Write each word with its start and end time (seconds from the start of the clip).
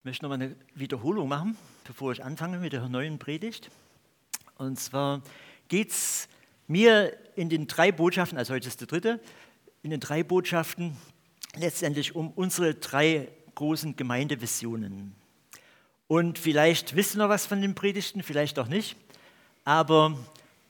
Ich 0.00 0.04
möchte 0.06 0.24
noch 0.24 0.30
mal 0.30 0.36
eine 0.36 0.56
Wiederholung 0.74 1.28
machen, 1.28 1.58
bevor 1.84 2.12
ich 2.12 2.24
anfange 2.24 2.58
mit 2.58 2.72
der 2.72 2.88
neuen 2.88 3.18
Predigt. 3.18 3.70
Und 4.56 4.80
zwar 4.80 5.20
geht 5.68 5.90
es 5.90 6.26
mir 6.66 7.14
in 7.36 7.50
den 7.50 7.66
drei 7.66 7.92
Botschaften, 7.92 8.38
also 8.38 8.54
heute 8.54 8.66
ist 8.66 8.80
die 8.80 8.86
dritte, 8.86 9.20
in 9.82 9.90
den 9.90 10.00
drei 10.00 10.22
Botschaften 10.22 10.96
letztendlich 11.54 12.14
um 12.14 12.30
unsere 12.30 12.76
drei 12.76 13.28
großen 13.54 13.94
Gemeindevisionen. 13.94 15.14
Und 16.06 16.38
vielleicht 16.38 16.96
wisst 16.96 17.14
ihr 17.14 17.18
noch 17.18 17.28
was 17.28 17.44
von 17.44 17.60
den 17.60 17.74
Predigten, 17.74 18.22
vielleicht 18.22 18.58
auch 18.58 18.68
nicht. 18.68 18.96
Aber 19.64 20.18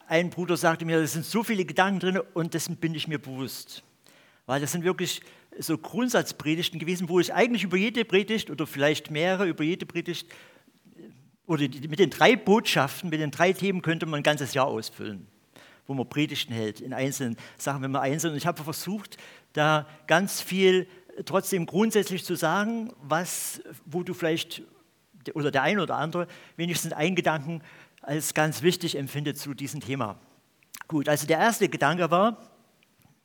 ein 0.09 0.31
Bruder 0.31 0.57
sagte 0.57 0.85
mir, 0.85 0.99
es 0.99 1.12
sind 1.12 1.25
so 1.25 1.45
viele 1.45 1.65
Gedanken 1.65 2.01
drin 2.01 2.21
und 2.35 2.55
dessen 2.55 2.79
bin 2.79 2.97
ich 2.97 3.07
mir 3.07 3.21
bewusst. 3.21 3.85
Weil 4.47 4.61
das 4.61 4.73
sind 4.73 4.83
wirklich 4.83 5.23
so 5.59 5.77
Grundsatzpredigten 5.77 6.79
gewesen, 6.79 7.09
wo 7.09 7.21
ich 7.21 7.35
eigentlich 7.35 7.64
über 7.64 7.77
jede 7.77 8.05
Predigt 8.05 8.51
oder 8.51 8.66
vielleicht 8.66 9.11
mehrere 9.11 9.48
über 9.48 9.65
jede 9.65 9.87
Predigt 9.87 10.29
oder 11.47 11.62
mit 11.62 11.98
den 11.98 12.11
drei 12.11 12.37
Botschaften, 12.37 13.11
mit 13.11 13.20
den 13.20 13.30
drei 13.30 13.52
Themen 13.52 13.83
könnte 13.83 14.06
man 14.06 14.20
ein 14.20 14.23
ganzes 14.23 14.55
Jahr 14.55 14.66
ausfüllen, 14.66 15.27
wo 15.87 15.95
man 15.95 16.09
Predigten 16.09 16.52
hält 16.52 16.80
in 16.80 16.92
einzelnen 16.92 17.37
Sachen, 17.59 17.83
wenn 17.83 17.91
man 17.91 18.02
einzeln. 18.02 18.33
Und 18.33 18.37
ich 18.37 18.47
habe 18.47 18.62
versucht, 18.62 19.16
da 19.52 19.89
ganz 20.06 20.41
viel 20.41 20.87
trotzdem 21.25 21.67
grundsätzlich 21.67 22.25
zu 22.25 22.37
sagen, 22.37 22.92
was, 23.03 23.61
wo 23.84 24.03
du 24.03 24.14
vielleicht 24.14 24.62
oder 25.34 25.51
der 25.51 25.62
eine 25.62 25.83
oder 25.83 25.97
andere 25.97 26.27
wenigstens 26.56 26.92
einen 26.92 27.14
Gedanken 27.14 27.62
als 28.01 28.33
ganz 28.33 28.62
wichtig 28.62 28.97
empfindet 28.97 29.39
zu 29.39 29.53
diesem 29.53 29.80
Thema. 29.80 30.19
Gut, 30.89 31.09
also 31.09 31.27
der 31.27 31.39
erste 31.39 31.69
Gedanke 31.69 32.11
war, 32.11 32.39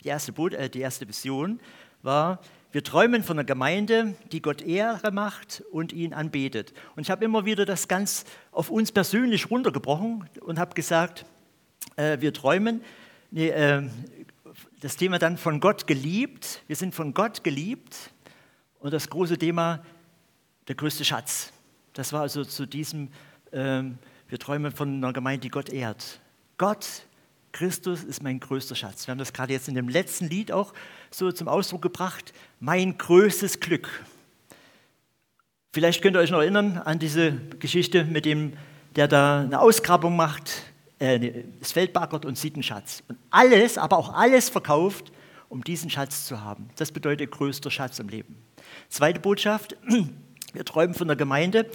die 0.03 0.09
erste, 0.09 0.33
Boot, 0.33 0.53
äh, 0.53 0.69
die 0.69 0.81
erste 0.81 1.07
Vision 1.07 1.59
war, 2.05 2.39
wir 2.71 2.83
träumen 2.83 3.23
von 3.23 3.39
einer 3.39 3.45
Gemeinde, 3.45 4.15
die 4.31 4.41
Gott 4.41 4.61
Ehre 4.61 5.11
macht 5.11 5.63
und 5.71 5.93
ihn 5.93 6.13
anbetet. 6.13 6.73
Und 6.95 7.03
ich 7.03 7.09
habe 7.09 7.23
immer 7.23 7.45
wieder 7.45 7.65
das 7.65 7.87
ganz 7.87 8.25
auf 8.51 8.69
uns 8.69 8.91
persönlich 8.91 9.49
runtergebrochen 9.49 10.29
und 10.41 10.59
habe 10.59 10.73
gesagt, 10.75 11.25
äh, 11.95 12.19
wir 12.19 12.33
träumen, 12.33 12.81
nee, 13.31 13.47
äh, 13.47 13.83
das 14.81 14.97
Thema 14.97 15.19
dann 15.19 15.37
von 15.37 15.59
Gott 15.59 15.87
geliebt, 15.87 16.63
wir 16.67 16.75
sind 16.75 16.93
von 16.93 17.13
Gott 17.13 17.43
geliebt 17.43 17.95
und 18.79 18.93
das 18.93 19.09
große 19.09 19.37
Thema, 19.37 19.83
der 20.67 20.75
größte 20.75 21.05
Schatz. 21.05 21.53
Das 21.93 22.11
war 22.11 22.21
also 22.21 22.43
zu 22.43 22.65
diesem, 22.65 23.09
äh, 23.51 23.83
wir 24.27 24.37
träumen 24.37 24.73
von 24.73 24.95
einer 24.95 25.13
Gemeinde, 25.13 25.43
die 25.43 25.49
Gott 25.49 25.69
ehrt. 25.69 26.19
Gott 26.57 27.05
Christus 27.55 28.03
ist 28.03 28.21
mein 28.21 28.41
größter 28.41 28.75
Schatz. 28.75 29.07
Wir 29.07 29.13
haben 29.13 29.17
das 29.17 29.31
gerade 29.31 29.53
jetzt 29.53 29.69
in 29.69 29.75
dem 29.75 29.87
letzten 29.87 30.27
Lied 30.27 30.51
auch 30.51 30.73
so 31.09 31.31
zum 31.31 31.47
Ausdruck 31.47 31.81
gebracht. 31.81 32.33
Mein 32.59 32.97
größtes 32.97 33.61
Glück. 33.61 33.87
Vielleicht 35.71 36.01
könnt 36.01 36.17
ihr 36.17 36.19
euch 36.19 36.31
noch 36.31 36.39
erinnern 36.39 36.77
an 36.83 36.99
diese 36.99 37.31
Geschichte 37.59 38.03
mit 38.03 38.25
dem, 38.25 38.57
der 38.97 39.07
da 39.07 39.39
eine 39.39 39.61
Ausgrabung 39.61 40.17
macht, 40.17 40.51
äh, 40.99 41.43
das 41.61 41.71
Feld 41.71 41.93
baggert 41.93 42.25
und 42.25 42.37
sieht 42.37 42.55
einen 42.55 42.63
Schatz. 42.63 43.03
Und 43.07 43.17
alles, 43.29 43.77
aber 43.77 43.97
auch 43.99 44.13
alles 44.13 44.49
verkauft, 44.49 45.13
um 45.47 45.63
diesen 45.63 45.89
Schatz 45.89 46.25
zu 46.25 46.41
haben. 46.41 46.69
Das 46.75 46.91
bedeutet 46.91 47.31
größter 47.31 47.71
Schatz 47.71 47.99
im 47.99 48.09
Leben. 48.09 48.35
Zweite 48.89 49.21
Botschaft, 49.21 49.77
wir 50.53 50.65
träumen 50.65 50.93
von 50.93 51.07
einer 51.07 51.15
Gemeinde, 51.15 51.69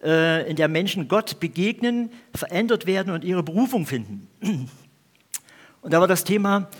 äh, 0.00 0.48
in 0.48 0.54
der 0.54 0.68
Menschen 0.68 1.08
Gott 1.08 1.40
begegnen, 1.40 2.12
verändert 2.32 2.86
werden 2.86 3.12
und 3.12 3.24
ihre 3.24 3.42
Berufung 3.42 3.84
finden. 3.84 4.28
Und 5.84 5.92
da 5.92 6.00
war 6.00 6.08
das 6.08 6.24
Thema 6.24 6.70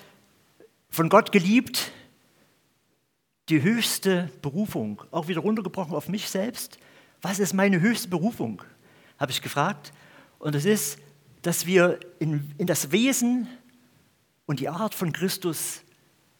von 0.88 1.10
Gott 1.10 1.30
geliebt, 1.30 1.92
die 3.50 3.60
höchste 3.60 4.30
Berufung, 4.40 5.02
auch 5.10 5.28
wieder 5.28 5.42
runtergebrochen 5.42 5.94
auf 5.94 6.08
mich 6.08 6.30
selbst. 6.30 6.78
Was 7.20 7.38
ist 7.38 7.52
meine 7.52 7.82
höchste 7.82 8.08
Berufung? 8.08 8.62
Habe 9.18 9.30
ich 9.30 9.42
gefragt. 9.42 9.92
Und 10.38 10.54
es 10.54 10.64
ist, 10.64 10.98
dass 11.42 11.66
wir 11.66 12.00
in, 12.18 12.50
in 12.56 12.66
das 12.66 12.92
Wesen 12.92 13.46
und 14.46 14.60
die 14.60 14.70
Art 14.70 14.94
von 14.94 15.12
Christus 15.12 15.82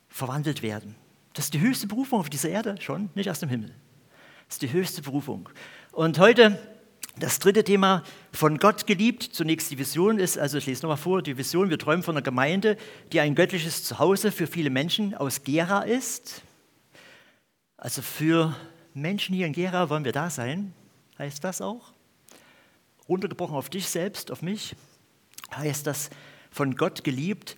verwandelt 0.08 0.62
werden. 0.62 0.94
Das 1.34 1.44
ist 1.44 1.52
die 1.52 1.60
höchste 1.60 1.86
Berufung 1.86 2.20
auf 2.20 2.31
dieser 2.31 2.48
Erde 2.48 2.76
schon, 2.81 3.10
nicht 3.14 3.28
aus 3.28 3.41
dem 3.41 3.50
Himmel. 3.50 3.75
Das 4.46 4.54
ist 4.54 4.62
die 4.62 4.72
höchste 4.72 5.02
Berufung. 5.02 5.50
Und 5.92 6.19
heute 6.19 6.58
das 7.16 7.38
dritte 7.38 7.62
Thema, 7.62 8.02
von 8.32 8.58
Gott 8.58 8.86
geliebt, 8.86 9.22
zunächst 9.22 9.70
die 9.70 9.78
Vision 9.78 10.19
ist, 10.19 10.36
also 10.36 10.58
ich 10.58 10.66
lese 10.66 10.82
nochmal 10.82 10.97
vor, 10.97 11.22
die 11.22 11.38
Vision, 11.38 11.70
wir 11.70 11.78
träumen 11.78 12.02
von 12.02 12.16
einer 12.16 12.22
Gemeinde, 12.22 12.76
die 13.12 13.20
ein 13.20 13.34
göttliches 13.34 13.84
Zuhause 13.84 14.32
für 14.32 14.47
viele 14.47 14.70
Menschen 14.70 15.14
aus 15.14 15.44
Gera 15.44 15.82
ist. 15.82 16.42
Also 17.76 18.02
für 18.02 18.56
Menschen 18.94 19.34
hier 19.34 19.47
in 19.47 19.52
Gera 19.52 19.91
wollen 19.91 20.04
wir 20.04 20.12
da 20.12 20.28
sein, 20.28 20.72
heißt 21.19 21.44
das 21.44 21.60
auch. 21.60 21.92
Runtergebrochen 23.08 23.56
auf 23.56 23.70
dich 23.70 23.88
selbst, 23.88 24.32
auf 24.32 24.42
mich, 24.42 24.75
heißt 25.54 25.86
das 25.86 26.10
von 26.50 26.75
Gott 26.76 27.04
geliebt, 27.04 27.56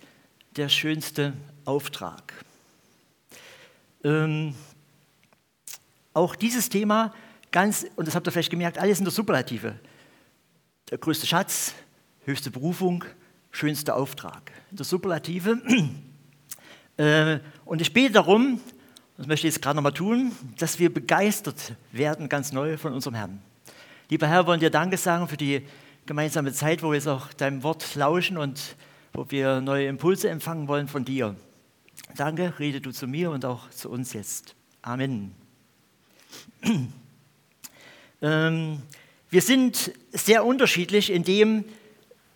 der 0.55 0.69
schönste 0.69 1.33
Auftrag. 1.65 2.33
Ähm, 4.03 4.53
auch 6.13 6.35
dieses 6.35 6.69
Thema 6.69 7.13
ganz, 7.51 7.85
und 7.95 8.07
das 8.07 8.15
habt 8.15 8.27
ihr 8.27 8.31
vielleicht 8.31 8.49
gemerkt, 8.49 8.77
alles 8.77 8.99
in 8.99 9.05
der 9.05 9.11
Superlative. 9.11 9.75
Der 10.89 10.97
größte 10.97 11.27
Schatz, 11.27 11.73
höchste 12.25 12.51
Berufung, 12.51 13.03
schönster 13.51 13.95
Auftrag. 13.95 14.51
In 14.71 14.77
der 14.77 14.85
Superlative. 14.85 15.61
Äh, 16.99 17.41
und 17.63 17.79
ich 17.79 17.93
bete 17.93 18.13
darum, 18.13 18.59
das 19.17 19.27
möchte 19.27 19.47
ich 19.47 19.53
jetzt 19.53 19.61
gerade 19.61 19.75
nochmal 19.75 19.93
tun, 19.93 20.31
dass 20.57 20.79
wir 20.79 20.91
begeistert 20.91 21.75
werden, 21.91 22.27
ganz 22.27 22.51
neu 22.51 22.75
von 22.79 22.91
unserem 22.91 23.13
Herrn. 23.13 23.39
Lieber 24.09 24.27
Herr, 24.27 24.47
wollen 24.47 24.59
dir 24.59 24.71
Danke 24.71 24.97
sagen 24.97 25.27
für 25.27 25.37
die 25.37 25.61
gemeinsame 26.07 26.53
Zeit, 26.53 26.81
wo 26.81 26.89
wir 26.89 26.95
jetzt 26.95 27.07
auch 27.07 27.31
deinem 27.33 27.61
Wort 27.61 27.93
lauschen 27.93 28.39
und 28.39 28.75
wo 29.13 29.29
wir 29.29 29.61
neue 29.61 29.85
Impulse 29.85 30.27
empfangen 30.29 30.67
wollen 30.67 30.87
von 30.87 31.05
dir. 31.05 31.35
Danke, 32.15 32.53
rede 32.57 32.81
du 32.81 32.89
zu 32.91 33.05
mir 33.05 33.29
und 33.29 33.45
auch 33.45 33.69
zu 33.69 33.91
uns 33.91 34.13
jetzt. 34.13 34.55
Amen. 34.81 35.35
Ähm, 38.21 38.81
wir 39.29 39.41
sind 39.41 39.91
sehr 40.11 40.45
unterschiedlich 40.45 41.11
in 41.11 41.23
dem, 41.23 41.65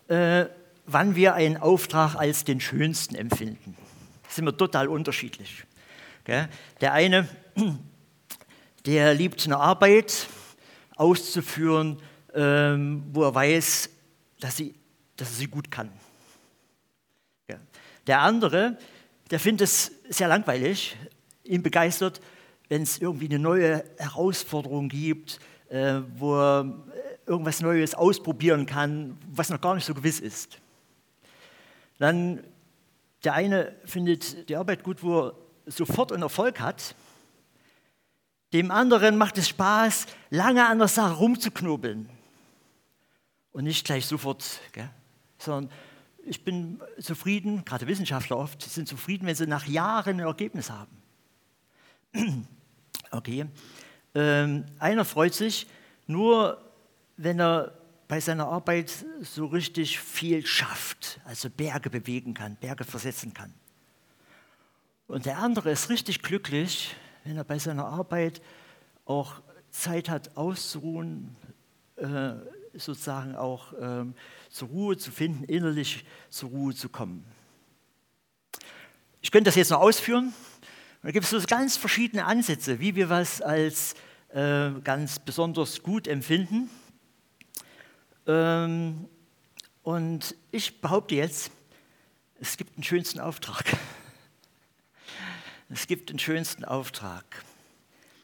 äh, 0.08 0.46
wann 0.86 1.14
wir 1.14 1.34
einen 1.34 1.56
Auftrag 1.56 2.14
als 2.16 2.44
den 2.44 2.60
schönsten 2.60 3.14
empfinden. 3.14 3.76
Da 4.22 4.30
sind 4.30 4.44
wir 4.44 4.56
total 4.56 4.88
unterschiedlich. 4.88 5.64
Der 6.26 6.92
eine, 6.92 7.28
der 8.86 9.14
liebt 9.14 9.44
eine 9.46 9.58
Arbeit 9.58 10.28
auszuführen, 10.96 12.00
ähm, 12.34 13.04
wo 13.12 13.24
er 13.24 13.34
weiß, 13.34 13.90
dass, 14.40 14.56
sie, 14.56 14.74
dass 15.16 15.30
er 15.30 15.34
sie 15.34 15.48
gut 15.48 15.70
kann. 15.70 15.90
Der 18.06 18.20
andere, 18.20 18.78
der 19.30 19.38
findet 19.38 19.68
es 19.68 19.92
sehr 20.08 20.26
langweilig, 20.26 20.96
ihn 21.44 21.62
begeistert, 21.62 22.20
wenn 22.68 22.82
es 22.82 22.98
irgendwie 22.98 23.26
eine 23.26 23.38
neue 23.38 23.84
Herausforderung 23.96 24.88
gibt, 24.88 25.38
äh, 25.72 26.02
wo 26.18 26.36
er 26.36 26.66
irgendwas 27.26 27.62
Neues 27.62 27.94
ausprobieren 27.94 28.66
kann, 28.66 29.16
was 29.30 29.48
noch 29.48 29.60
gar 29.60 29.74
nicht 29.74 29.86
so 29.86 29.94
gewiss 29.94 30.20
ist. 30.20 30.58
Dann 31.98 32.44
der 33.24 33.34
eine 33.34 33.74
findet 33.84 34.48
die 34.48 34.56
Arbeit 34.56 34.82
gut, 34.82 35.02
wo 35.02 35.28
er 35.28 35.34
sofort 35.66 36.12
einen 36.12 36.24
Erfolg 36.24 36.60
hat. 36.60 36.94
Dem 38.52 38.70
anderen 38.70 39.16
macht 39.16 39.38
es 39.38 39.48
Spaß, 39.48 40.06
lange 40.28 40.66
an 40.66 40.78
der 40.78 40.88
Sache 40.88 41.14
rumzuknobeln. 41.14 42.10
Und 43.52 43.64
nicht 43.64 43.86
gleich 43.86 44.04
sofort, 44.04 44.60
gell? 44.72 44.90
sondern 45.38 45.72
ich 46.24 46.44
bin 46.44 46.80
zufrieden, 47.00 47.64
gerade 47.64 47.86
Wissenschaftler 47.86 48.36
oft 48.36 48.62
sind 48.62 48.88
zufrieden, 48.88 49.26
wenn 49.26 49.34
sie 49.34 49.46
nach 49.46 49.66
Jahren 49.66 50.20
ein 50.20 50.26
Ergebnis 50.26 50.70
haben. 50.70 51.02
okay. 53.10 53.46
Ähm, 54.14 54.66
einer 54.78 55.04
freut 55.04 55.34
sich 55.34 55.66
nur, 56.06 56.62
wenn 57.16 57.40
er 57.40 57.72
bei 58.08 58.20
seiner 58.20 58.46
Arbeit 58.48 58.92
so 59.22 59.46
richtig 59.46 59.98
viel 59.98 60.44
schafft, 60.44 61.20
also 61.24 61.48
Berge 61.48 61.88
bewegen 61.88 62.34
kann, 62.34 62.56
Berge 62.56 62.84
versetzen 62.84 63.32
kann. 63.32 63.54
Und 65.06 65.24
der 65.24 65.38
andere 65.38 65.70
ist 65.70 65.88
richtig 65.88 66.22
glücklich, 66.22 66.94
wenn 67.24 67.36
er 67.36 67.44
bei 67.44 67.58
seiner 67.58 67.86
Arbeit 67.86 68.42
auch 69.06 69.40
Zeit 69.70 70.08
hat, 70.08 70.36
auszuruhen, 70.36 71.34
äh, 71.96 72.34
sozusagen 72.74 73.34
auch 73.34 73.72
äh, 73.72 74.04
zur 74.50 74.68
Ruhe 74.68 74.96
zu 74.96 75.10
finden, 75.10 75.44
innerlich 75.44 76.04
zur 76.28 76.50
Ruhe 76.50 76.74
zu 76.74 76.88
kommen. 76.88 77.24
Ich 79.22 79.30
könnte 79.30 79.48
das 79.48 79.54
jetzt 79.54 79.70
noch 79.70 79.80
ausführen, 79.80 80.34
da 81.02 81.10
gibt 81.10 81.24
es 81.24 81.30
so 81.30 81.40
ganz 81.46 81.76
verschiedene 81.76 82.26
Ansätze, 82.26 82.78
wie 82.78 82.94
wir 82.94 83.08
was 83.08 83.40
als 83.40 83.94
äh, 84.32 84.70
ganz 84.82 85.18
besonders 85.18 85.82
gut 85.82 86.08
empfinden. 86.08 86.70
Ähm, 88.26 89.08
und 89.82 90.34
ich 90.50 90.80
behaupte 90.80 91.14
jetzt, 91.14 91.50
es 92.40 92.56
gibt 92.56 92.76
den 92.76 92.82
schönsten 92.82 93.20
Auftrag. 93.20 93.64
Es 95.68 95.86
gibt 95.86 96.10
den 96.10 96.18
schönsten 96.18 96.64
Auftrag. 96.64 97.24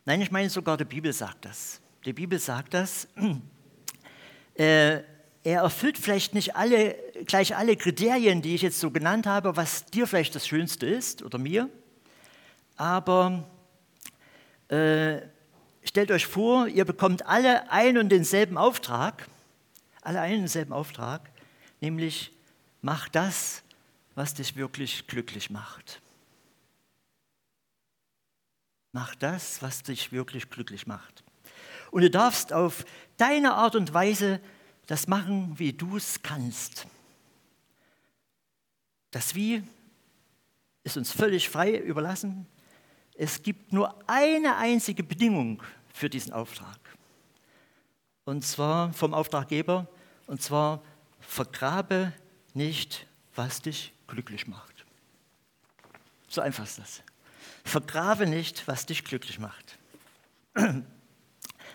Nein, 0.04 0.20
ich 0.20 0.30
meine 0.30 0.50
sogar, 0.50 0.76
die 0.76 0.84
Bibel 0.84 1.12
sagt 1.12 1.44
das. 1.44 1.80
Die 2.04 2.12
Bibel 2.12 2.38
sagt 2.38 2.74
das. 2.74 3.08
Äh, 4.54 5.04
er 5.44 5.62
erfüllt 5.62 5.96
vielleicht 5.98 6.34
nicht 6.34 6.56
alle, 6.56 6.96
gleich 7.26 7.54
alle 7.54 7.76
Kriterien, 7.76 8.42
die 8.42 8.56
ich 8.56 8.62
jetzt 8.62 8.80
so 8.80 8.90
genannt 8.90 9.24
habe, 9.24 9.56
was 9.56 9.84
dir 9.84 10.08
vielleicht 10.08 10.34
das 10.34 10.48
Schönste 10.48 10.84
ist 10.84 11.22
oder 11.22 11.38
mir. 11.38 11.70
Aber 12.76 13.44
äh, 14.66 15.20
stellt 15.82 16.10
euch 16.10 16.26
vor, 16.26 16.68
ihr 16.68 16.84
bekommt 16.84 17.26
alle 17.26 17.70
einen 17.70 17.98
und 17.98 18.08
denselben 18.10 18.56
Auftrag, 18.56 19.28
alle 20.02 20.20
einen 20.20 20.36
und 20.36 20.42
denselben 20.42 20.72
Auftrag, 20.72 21.30
nämlich 21.80 22.32
mach 22.82 23.08
das, 23.08 23.62
was 24.14 24.34
dich 24.34 24.56
wirklich 24.56 25.06
glücklich 25.06 25.50
macht. 25.50 26.00
Mach 28.92 29.14
das, 29.14 29.62
was 29.62 29.82
dich 29.82 30.12
wirklich 30.12 30.50
glücklich 30.50 30.86
macht. 30.86 31.22
Und 31.90 32.02
du 32.02 32.10
darfst 32.10 32.52
auf 32.52 32.84
deine 33.16 33.54
Art 33.54 33.76
und 33.76 33.94
Weise 33.94 34.40
das 34.86 35.06
machen, 35.06 35.58
wie 35.58 35.72
du 35.72 35.96
es 35.96 36.22
kannst. 36.22 36.86
Das 39.10 39.34
Wie 39.34 39.62
ist 40.84 40.96
uns 40.96 41.12
völlig 41.12 41.48
frei 41.48 41.76
überlassen. 41.76 42.46
Es 43.20 43.42
gibt 43.42 43.72
nur 43.72 43.92
eine 44.08 44.56
einzige 44.58 45.02
Bedingung 45.02 45.60
für 45.92 46.08
diesen 46.08 46.32
Auftrag. 46.32 46.78
Und 48.24 48.46
zwar 48.46 48.92
vom 48.92 49.12
Auftraggeber, 49.12 49.88
und 50.28 50.40
zwar 50.40 50.80
vergrabe 51.18 52.12
nicht, 52.54 53.08
was 53.34 53.60
dich 53.60 53.92
glücklich 54.06 54.46
macht. 54.46 54.86
So 56.28 56.40
einfach 56.40 56.62
ist 56.62 56.78
das. 56.78 57.02
Vergrabe 57.64 58.28
nicht, 58.28 58.68
was 58.68 58.86
dich 58.86 59.02
glücklich 59.02 59.40
macht. 59.40 59.78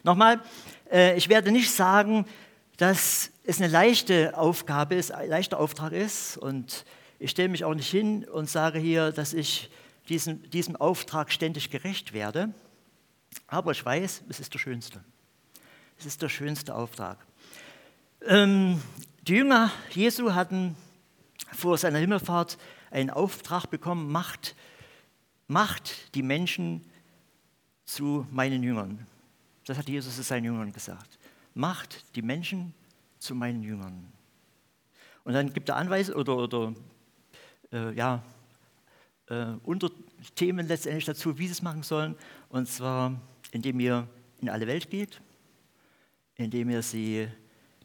Nochmal, 0.04 0.42
äh, 0.89 1.18
ich 1.18 1.28
werde 1.28 1.51
nicht 1.51 1.72
sagen, 1.72 2.25
dass 2.78 3.31
es 3.44 3.57
eine 3.57 3.68
leichte 3.68 4.38
Aufgabe 4.38 4.96
ist, 4.96 5.12
ein 5.12 5.30
leichter 5.30 5.60
Auftrag 5.60 5.92
ist. 5.92 6.38
Und 6.38 6.86
ich 7.19 7.31
stelle 7.31 7.50
mich 7.50 7.66
auch 7.66 7.75
nicht 7.75 7.92
hin 7.92 8.24
und 8.24 8.50
sage 8.50 8.80
hier, 8.80 9.12
dass 9.12 9.34
ich 9.34 9.69
diesem, 10.10 10.50
diesem 10.50 10.76
Auftrag 10.76 11.32
ständig 11.32 11.70
gerecht 11.70 12.14
werde. 12.14 12.54
Aber 13.48 13.72
ich 13.72 13.84
weiß, 13.84 14.24
es 14.30 14.40
ist 14.40 14.54
der 14.54 14.60
schönste. 14.60 15.04
Es 15.98 16.06
ist 16.06 16.22
der 16.22 16.30
schönste 16.30 16.76
Auftrag. 16.76 17.18
Ähm, 18.26 18.82
die 19.28 19.36
Jünger 19.36 19.72
Jesu 19.92 20.34
hatten 20.34 20.76
vor 21.52 21.78
seiner 21.78 22.00
Himmelfahrt 22.00 22.58
einen 22.92 23.10
Auftrag 23.10 23.70
bekommen, 23.70 24.12
macht, 24.12 24.56
macht 25.48 26.16
die 26.16 26.24
Menschen 26.24 26.86
zu 27.86 28.28
meinen 28.32 28.64
Jüngern. 28.64 29.06
Das 29.66 29.78
hat 29.78 29.88
Jesus 29.88 30.16
zu 30.16 30.24
seinen 30.24 30.46
Jüngern 30.46 30.72
gesagt 30.74 31.20
macht 31.54 32.16
die 32.16 32.22
Menschen 32.22 32.74
zu 33.20 33.36
meinen 33.36 33.64
Jüngern. 33.64 34.12
Und 35.24 35.34
dann 35.34 35.54
gibt 35.54 35.70
er 35.70 35.78
Anweisungen 35.78 36.20
oder, 36.20 36.38
oder 36.38 36.74
äh, 37.72 37.94
ja, 37.94 38.24
äh, 39.64 39.68
Unterthemen 39.68 40.68
letztendlich 40.68 41.06
dazu, 41.06 41.38
wie 41.38 41.48
sie 41.48 41.54
es 41.54 41.62
machen 41.62 41.84
sollen. 41.84 42.16
Und 42.50 42.68
zwar, 42.68 43.20
indem 43.52 43.80
ihr 43.80 44.08
in 44.42 44.50
alle 44.50 44.68
Welt 44.68 44.90
geht, 44.90 45.22
indem 46.36 46.70
ihr 46.70 46.82
sie 46.82 47.28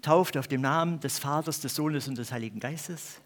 tauft 0.02 0.36
auf 0.36 0.48
dem 0.48 0.60
Namen 0.60 1.00
des 1.00 1.18
Vaters, 1.18 1.60
des 1.60 1.74
Sohnes 1.74 2.08
und 2.08 2.18
des 2.18 2.32
Heiligen 2.32 2.60
Geistes 2.60 3.20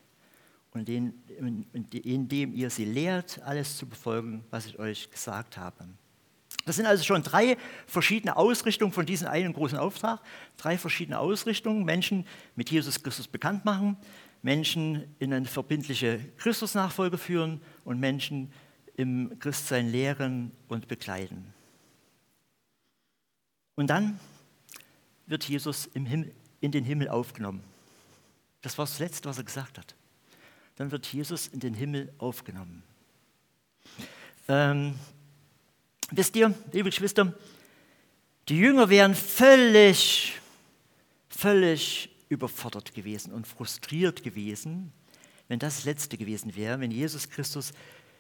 und 0.73 0.89
indem 0.89 2.55
ihr 2.55 2.71
sie 2.71 2.85
lehrt, 2.85 3.41
alles 3.43 3.77
zu 3.77 3.87
befolgen, 3.87 4.45
was 4.51 4.67
ich 4.67 4.79
euch 4.79 5.11
gesagt 5.11 5.59
habe. 5.59 5.87
Das 6.65 6.77
sind 6.77 6.87
also 6.87 7.03
schon 7.03 7.23
drei 7.23 7.57
verschiedene 7.87 8.37
Ausrichtungen 8.37 8.93
von 8.93 9.05
diesem 9.05 9.29
einen 9.29 9.53
großen 9.53 9.79
Auftrag. 9.79 10.21
Drei 10.57 10.79
verschiedene 10.79 11.19
Ausrichtungen. 11.19 11.85
Menschen 11.85 12.25
mit 12.55 12.71
Jesus 12.71 13.03
Christus 13.03 13.27
bekannt 13.27 13.65
machen, 13.65 13.97
Menschen 14.43 15.15
in 15.19 15.33
eine 15.33 15.47
verbindliche 15.47 16.21
Christusnachfolge 16.39 17.17
führen 17.17 17.61
und 17.85 18.01
Menschen 18.01 18.53
im 18.97 19.39
Christsein 19.39 19.91
lehren 19.91 20.53
und 20.69 20.89
begleiten. 20.89 21.55
Und 23.75 23.89
dann 23.89 24.19
wird 25.27 25.45
Jesus 25.45 25.87
in 25.87 26.33
den 26.61 26.85
Himmel 26.85 27.09
aufgenommen. 27.09 27.63
Das 28.61 28.77
war 28.79 28.85
das 28.85 28.99
Letzte, 28.99 29.29
was 29.29 29.39
er 29.39 29.45
gesagt 29.45 29.79
hat. 29.79 29.95
Dann 30.77 30.91
wird 30.91 31.07
Jesus 31.07 31.47
in 31.49 31.61
den 31.61 31.75
Himmel 31.75 32.13
aufgenommen. 32.19 32.83
Ähm, 34.49 34.95
Wisst 36.15 36.37
ihr, 36.37 36.53
liebe 36.73 36.91
Geschwister, 36.91 37.33
die 38.51 38.59
Jünger 38.59 38.91
wären 38.91 39.15
völlig, 39.15 40.39
völlig 41.31 42.12
überfordert 42.33 42.95
gewesen 42.95 43.33
und 43.33 43.47
frustriert 43.47 44.23
gewesen, 44.23 44.93
wenn 45.49 45.59
das, 45.59 45.77
das 45.77 45.85
Letzte 45.85 46.17
gewesen 46.17 46.57
wäre, 46.57 46.81
wenn 46.81 46.91
Jesus 46.91 47.29
Christus 47.29 47.73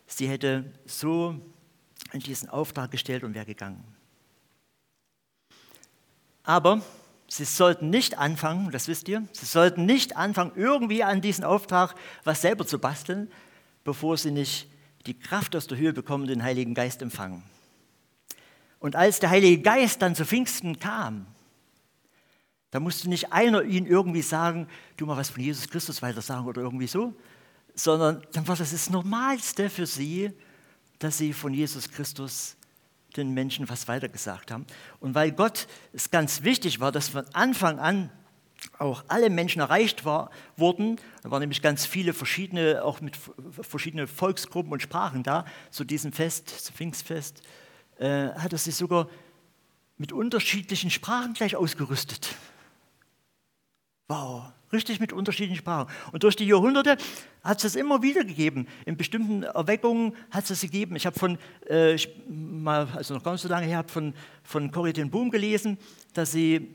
sie 0.06 0.28
hätte 0.28 0.70
so 0.84 1.40
in 2.12 2.20
diesen 2.20 2.48
Auftrag 2.48 2.90
gestellt 2.90 3.24
und 3.24 3.34
wäre 3.34 3.46
gegangen. 3.46 3.82
Aber 6.44 6.82
sie 7.26 7.44
sollten 7.44 7.88
nicht 7.88 8.18
anfangen, 8.18 8.70
das 8.70 8.88
wisst 8.88 9.08
ihr, 9.08 9.26
sie 9.32 9.46
sollten 9.46 9.86
nicht 9.86 10.16
anfangen, 10.16 10.52
irgendwie 10.56 11.02
an 11.02 11.20
diesen 11.20 11.44
Auftrag 11.44 11.94
was 12.24 12.42
selber 12.42 12.66
zu 12.66 12.78
basteln, 12.78 13.30
bevor 13.84 14.18
sie 14.18 14.30
nicht 14.30 14.68
die 15.06 15.18
Kraft 15.18 15.56
aus 15.56 15.66
der 15.66 15.78
Höhe 15.78 15.92
bekommen, 15.92 16.26
den 16.26 16.42
Heiligen 16.42 16.74
Geist 16.74 17.00
empfangen. 17.00 17.42
Und 18.78 18.96
als 18.96 19.20
der 19.20 19.30
Heilige 19.30 19.62
Geist 19.62 20.02
dann 20.02 20.14
zu 20.14 20.26
Pfingsten 20.26 20.78
kam, 20.78 21.26
da 22.72 22.80
musste 22.80 23.08
nicht 23.08 23.32
einer 23.32 23.62
ihnen 23.62 23.86
irgendwie 23.86 24.22
sagen, 24.22 24.66
du 24.96 25.06
mal 25.06 25.16
was 25.16 25.30
von 25.30 25.42
Jesus 25.42 25.68
Christus 25.68 26.02
weiter 26.02 26.22
sagen 26.22 26.46
oder 26.46 26.62
irgendwie 26.62 26.86
so, 26.86 27.14
sondern 27.74 28.22
dann 28.32 28.48
war 28.48 28.56
das 28.56 28.72
das 28.72 28.90
Normalste 28.90 29.70
für 29.70 29.86
sie, 29.86 30.32
dass 30.98 31.18
sie 31.18 31.34
von 31.34 31.52
Jesus 31.52 31.90
Christus 31.90 32.56
den 33.16 33.34
Menschen 33.34 33.68
was 33.68 33.88
weitergesagt 33.88 34.50
haben. 34.50 34.66
Und 35.00 35.14
weil 35.14 35.32
Gott 35.32 35.68
es 35.92 36.10
ganz 36.10 36.44
wichtig 36.44 36.80
war, 36.80 36.92
dass 36.92 37.10
von 37.10 37.26
Anfang 37.34 37.78
an 37.78 38.10
auch 38.78 39.04
alle 39.08 39.28
Menschen 39.28 39.60
erreicht 39.60 40.06
war, 40.06 40.30
wurden, 40.56 40.96
da 41.22 41.30
waren 41.30 41.40
nämlich 41.40 41.60
ganz 41.60 41.84
viele 41.84 42.14
verschiedene, 42.14 42.82
auch 42.84 43.02
mit 43.02 43.18
verschiedenen 43.60 44.06
Volksgruppen 44.06 44.72
und 44.72 44.80
Sprachen 44.80 45.22
da, 45.22 45.44
zu 45.70 45.84
diesem 45.84 46.12
Fest, 46.12 46.48
zum 46.48 46.74
Pfingstfest, 46.74 47.42
äh, 47.98 48.28
hat 48.28 48.52
er 48.52 48.58
sich 48.58 48.76
sogar 48.76 49.08
mit 49.98 50.12
unterschiedlichen 50.12 50.90
Sprachen 50.90 51.34
gleich 51.34 51.54
ausgerüstet. 51.54 52.34
Wow, 54.08 54.52
richtig 54.72 55.00
mit 55.00 55.12
unterschiedlichen 55.12 55.56
Sprachen. 55.56 55.90
Und 56.12 56.22
durch 56.22 56.36
die 56.36 56.46
Jahrhunderte 56.46 56.96
hat 57.42 57.58
es 57.58 57.62
das 57.62 57.74
immer 57.76 58.02
wieder 58.02 58.24
gegeben. 58.24 58.66
In 58.84 58.96
bestimmten 58.96 59.42
Erweckungen 59.42 60.14
hat 60.30 60.44
es 60.44 60.48
das 60.48 60.60
gegeben. 60.60 60.96
Ich 60.96 61.06
habe 61.06 61.18
von, 61.18 61.38
äh, 61.68 61.94
ich 61.94 62.08
mal, 62.28 62.88
also 62.94 63.14
noch 63.14 63.22
gar 63.22 63.32
nicht 63.32 63.42
so 63.42 63.48
lange 63.48 63.66
her, 63.66 63.84
von, 63.86 64.14
von 64.42 64.70
Corrie 64.70 64.92
ten 64.92 65.10
Boom 65.10 65.30
gelesen, 65.30 65.78
dass 66.14 66.32
sie, 66.32 66.74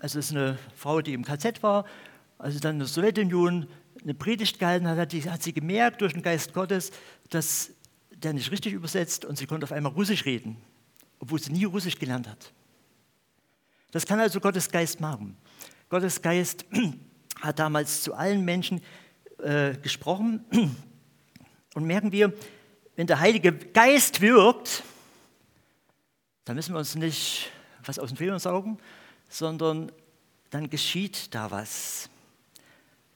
also 0.00 0.18
das 0.18 0.26
ist 0.26 0.32
eine 0.32 0.58
Frau, 0.74 1.00
die 1.00 1.14
im 1.14 1.24
KZ 1.24 1.62
war, 1.62 1.84
also 2.38 2.58
dann 2.58 2.76
in 2.76 2.78
der 2.80 2.88
Sowjetunion 2.88 3.68
eine 4.02 4.14
Predigt 4.14 4.58
gehalten 4.58 4.88
hat, 4.88 4.98
hat, 4.98 5.12
die, 5.12 5.30
hat 5.30 5.42
sie 5.42 5.52
gemerkt 5.52 6.00
durch 6.00 6.12
den 6.12 6.22
Geist 6.22 6.52
Gottes, 6.52 6.90
dass 7.30 7.70
der 8.10 8.32
nicht 8.32 8.50
richtig 8.50 8.72
übersetzt 8.72 9.24
und 9.24 9.38
sie 9.38 9.46
konnte 9.46 9.64
auf 9.64 9.72
einmal 9.72 9.92
Russisch 9.92 10.24
reden, 10.24 10.56
obwohl 11.18 11.40
sie 11.40 11.52
nie 11.52 11.64
Russisch 11.64 11.98
gelernt 11.98 12.28
hat. 12.28 12.52
Das 13.90 14.06
kann 14.06 14.18
also 14.18 14.40
Gottes 14.40 14.70
Geist 14.70 15.00
machen. 15.00 15.36
Gottes 15.92 16.22
Geist 16.22 16.64
hat 17.42 17.58
damals 17.58 18.00
zu 18.00 18.14
allen 18.14 18.46
Menschen 18.46 18.80
äh, 19.42 19.74
gesprochen 19.74 20.42
und 21.74 21.84
merken 21.84 22.12
wir, 22.12 22.32
wenn 22.96 23.06
der 23.06 23.20
Heilige 23.20 23.52
Geist 23.52 24.22
wirkt, 24.22 24.84
dann 26.46 26.56
müssen 26.56 26.72
wir 26.74 26.78
uns 26.78 26.94
nicht 26.94 27.52
was 27.84 27.98
aus 27.98 28.08
den 28.08 28.16
Federn 28.16 28.38
saugen, 28.38 28.78
sondern 29.28 29.92
dann 30.48 30.70
geschieht 30.70 31.34
da 31.34 31.50
was. 31.50 32.08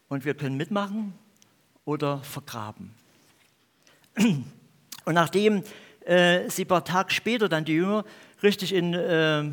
Und 0.09 0.27
wir 0.27 0.35
können 0.35 0.59
mitmachen 0.59 1.15
oder 1.87 2.23
vergraben. 2.25 2.95
Und 4.19 5.15
nachdem 5.15 5.63
äh, 6.05 6.51
sie 6.51 6.67
ein 6.67 6.69
paar 6.69 6.85
Tage 6.85 7.11
später 7.11 7.49
dann 7.49 7.65
die 7.65 7.73
Jünger 7.73 8.05
richtig 8.43 8.75
in 8.75 8.93
äh, 8.93 9.45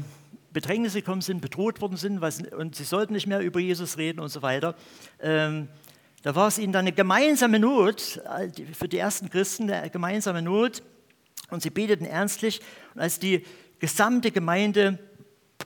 Bedrängnis 0.54 0.94
gekommen 0.94 1.22
sind, 1.22 1.42
bedroht 1.42 1.82
worden 1.82 1.98
sind 1.98 2.22
was, 2.22 2.42
und 2.42 2.76
sie 2.76 2.84
sollten 2.84 3.14
nicht 3.14 3.28
mehr 3.28 3.40
über 3.40 3.60
Jesus 3.60 3.98
reden 3.98 4.20
und 4.20 4.30
so 4.30 4.42
weiter, 4.42 4.76
ähm, 5.20 5.68
da 6.22 6.36
war 6.36 6.48
es 6.48 6.58
ihnen 6.58 6.72
dann 6.72 6.86
eine 6.86 6.94
gemeinsame 6.94 7.60
Not, 7.60 8.22
für 8.72 8.88
die 8.88 8.98
ersten 8.98 9.30
Christen 9.30 9.70
eine 9.70 9.90
gemeinsame 9.90 10.42
Not, 10.42 10.82
und 11.50 11.62
sie 11.62 11.70
beteten 11.70 12.06
ernstlich. 12.06 12.62
Und 12.96 13.02
als 13.02 13.20
die 13.20 13.46
gesamte 13.80 14.32
Gemeinde 14.32 15.00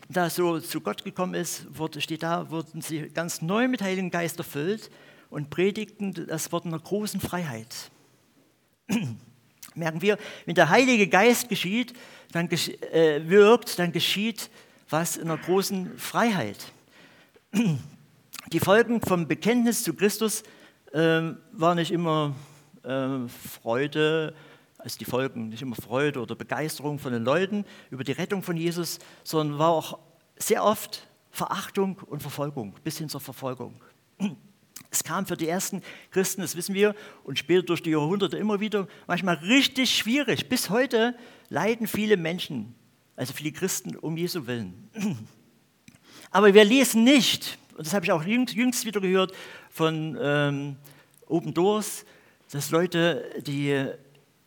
da 0.09 0.29
so 0.29 0.59
zu 0.59 0.81
Gott 0.81 1.03
gekommen 1.03 1.33
ist, 1.33 1.65
wurde, 1.77 2.01
steht 2.01 2.23
da, 2.23 2.49
wurden 2.49 2.81
sie 2.81 3.09
ganz 3.09 3.41
neu 3.41 3.67
mit 3.67 3.81
Heiligen 3.81 4.09
Geist 4.09 4.37
erfüllt 4.37 4.89
und 5.29 5.49
predigten 5.49 6.13
das 6.27 6.51
Wort 6.51 6.65
einer 6.65 6.79
großen 6.79 7.19
Freiheit. 7.19 7.91
Merken 9.75 10.01
wir, 10.01 10.17
wenn 10.45 10.55
der 10.55 10.69
Heilige 10.69 11.07
Geist 11.07 11.49
geschieht, 11.49 11.93
dann 12.31 12.49
äh, 12.49 13.21
wirkt, 13.29 13.79
dann 13.79 13.91
geschieht 13.91 14.49
was 14.89 15.17
in 15.17 15.29
einer 15.29 15.37
großen 15.37 15.97
Freiheit. 15.97 16.71
Die 18.51 18.59
Folgen 18.59 19.01
vom 19.01 19.27
Bekenntnis 19.27 19.83
zu 19.83 19.93
Christus 19.93 20.43
äh, 20.93 21.31
waren 21.51 21.77
nicht 21.77 21.91
immer 21.91 22.35
äh, 22.83 23.27
Freude, 23.61 24.33
also 24.77 24.97
die 24.97 25.05
Folgen, 25.05 25.49
nicht 25.49 25.61
immer 25.61 25.75
Freude 25.75 26.21
oder 26.21 26.35
Begeisterung 26.35 26.99
von 26.99 27.11
den 27.11 27.23
Leuten 27.23 27.65
über 27.89 28.03
die 28.03 28.13
Rettung 28.13 28.43
von 28.43 28.55
Jesus, 28.55 28.99
sondern 29.23 29.59
war 29.59 29.69
auch 29.69 29.99
sehr 30.37 30.63
oft 30.63 31.07
Verachtung 31.31 31.99
und 32.05 32.21
Verfolgung, 32.21 32.73
bis 32.83 32.97
hin 32.97 33.09
zur 33.09 33.21
Verfolgung. 33.21 33.81
Es 34.89 35.03
kam 35.03 35.25
für 35.25 35.35
die 35.35 35.47
ersten 35.47 35.81
Christen, 36.11 36.41
das 36.41 36.55
wissen 36.55 36.73
wir, 36.73 36.95
und 37.23 37.37
später 37.37 37.63
durch 37.63 37.83
die 37.83 37.91
Jahrhunderte 37.91 38.37
immer 38.37 38.59
wieder 38.59 38.87
manchmal 39.05 39.35
richtig 39.35 39.95
schwierig. 39.95 40.47
Bis 40.47 40.69
heute 40.69 41.15
leiden 41.49 41.87
viele 41.87 42.15
Menschen, 42.15 42.73
also 43.17 43.33
viele 43.33 43.51
Christen, 43.51 43.97
um 43.97 44.15
Jesu 44.15 44.47
Willen. 44.47 44.89
Aber 46.31 46.53
wir 46.53 46.63
lesen 46.63 47.03
nicht, 47.03 47.57
und 47.75 47.85
das 47.85 47.93
habe 47.93 48.05
ich 48.05 48.11
auch 48.11 48.23
jüngst 48.23 48.85
wieder 48.85 49.01
gehört 49.01 49.33
von 49.69 50.17
ähm, 50.21 50.75
Open 51.25 51.53
Doors, 51.53 52.05
dass 52.51 52.71
Leute, 52.71 53.25
die 53.45 53.85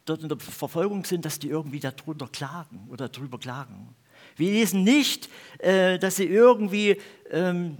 dort 0.04 0.22
in 0.22 0.28
der 0.28 0.38
Verfolgung 0.38 1.04
sind, 1.04 1.24
dass 1.24 1.38
die 1.38 1.48
irgendwie 1.48 1.80
darunter 1.80 2.28
klagen 2.28 2.86
oder 2.90 3.08
darüber 3.08 3.38
klagen. 3.38 3.94
Wir 4.36 4.52
lesen 4.52 4.84
nicht, 4.84 5.28
äh, 5.58 5.98
dass 5.98 6.16
sie 6.16 6.24
irgendwie 6.24 6.96
ähm, 7.30 7.78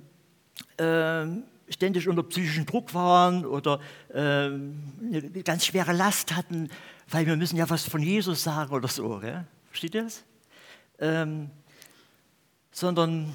äh, 0.77 1.27
ständig 1.71 2.09
unter 2.09 2.25
psychischen 2.25 2.67
Druck 2.67 2.93
waren 2.95 3.47
oder 3.47 3.81
äh, 4.13 4.19
eine 4.19 5.43
ganz 5.45 5.67
schwere 5.67 5.93
Last 5.93 6.35
hatten, 6.35 6.69
weil 7.09 7.27
wir 7.27 7.37
müssen 7.37 7.57
ja 7.57 7.71
was 7.71 7.85
von 7.85 8.03
Jesus 8.03 8.43
sagen 8.43 8.75
oder 8.75 8.89
so. 8.89 9.21
Gell? 9.21 9.47
Versteht 9.69 9.95
ihr 9.95 10.03
das? 10.03 10.25
Ähm, 11.01 11.51
sondern 12.71 13.35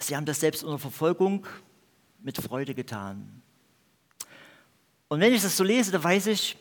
sie 0.00 0.16
haben 0.16 0.26
das 0.26 0.40
selbst 0.40 0.64
unter 0.64 0.78
Verfolgung 0.78 1.46
mit 2.22 2.36
Freude 2.36 2.74
getan. 2.74 3.42
Und 5.08 5.20
wenn 5.20 5.32
ich 5.32 5.42
das 5.42 5.56
so 5.56 5.64
lese, 5.64 5.90
dann 5.90 6.02
weiß 6.02 6.26
ich, 6.28 6.56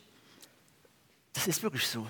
das 1.34 1.48
ist 1.48 1.64
wirklich 1.64 1.88
so. 1.88 2.06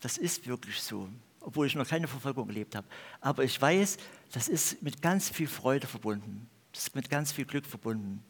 Das 0.00 0.18
ist 0.18 0.46
wirklich 0.46 0.80
so, 0.82 1.08
obwohl 1.40 1.66
ich 1.66 1.74
noch 1.74 1.88
keine 1.88 2.08
Verfolgung 2.08 2.48
erlebt 2.48 2.74
habe. 2.74 2.86
Aber 3.20 3.44
ich 3.44 3.60
weiß, 3.60 3.96
das 4.32 4.48
ist 4.48 4.82
mit 4.82 5.00
ganz 5.00 5.30
viel 5.30 5.48
Freude 5.48 5.86
verbunden. 5.86 6.48
Das 6.72 6.84
ist 6.84 6.94
mit 6.94 7.08
ganz 7.08 7.32
viel 7.32 7.44
Glück 7.44 7.66
verbunden. 7.66 8.24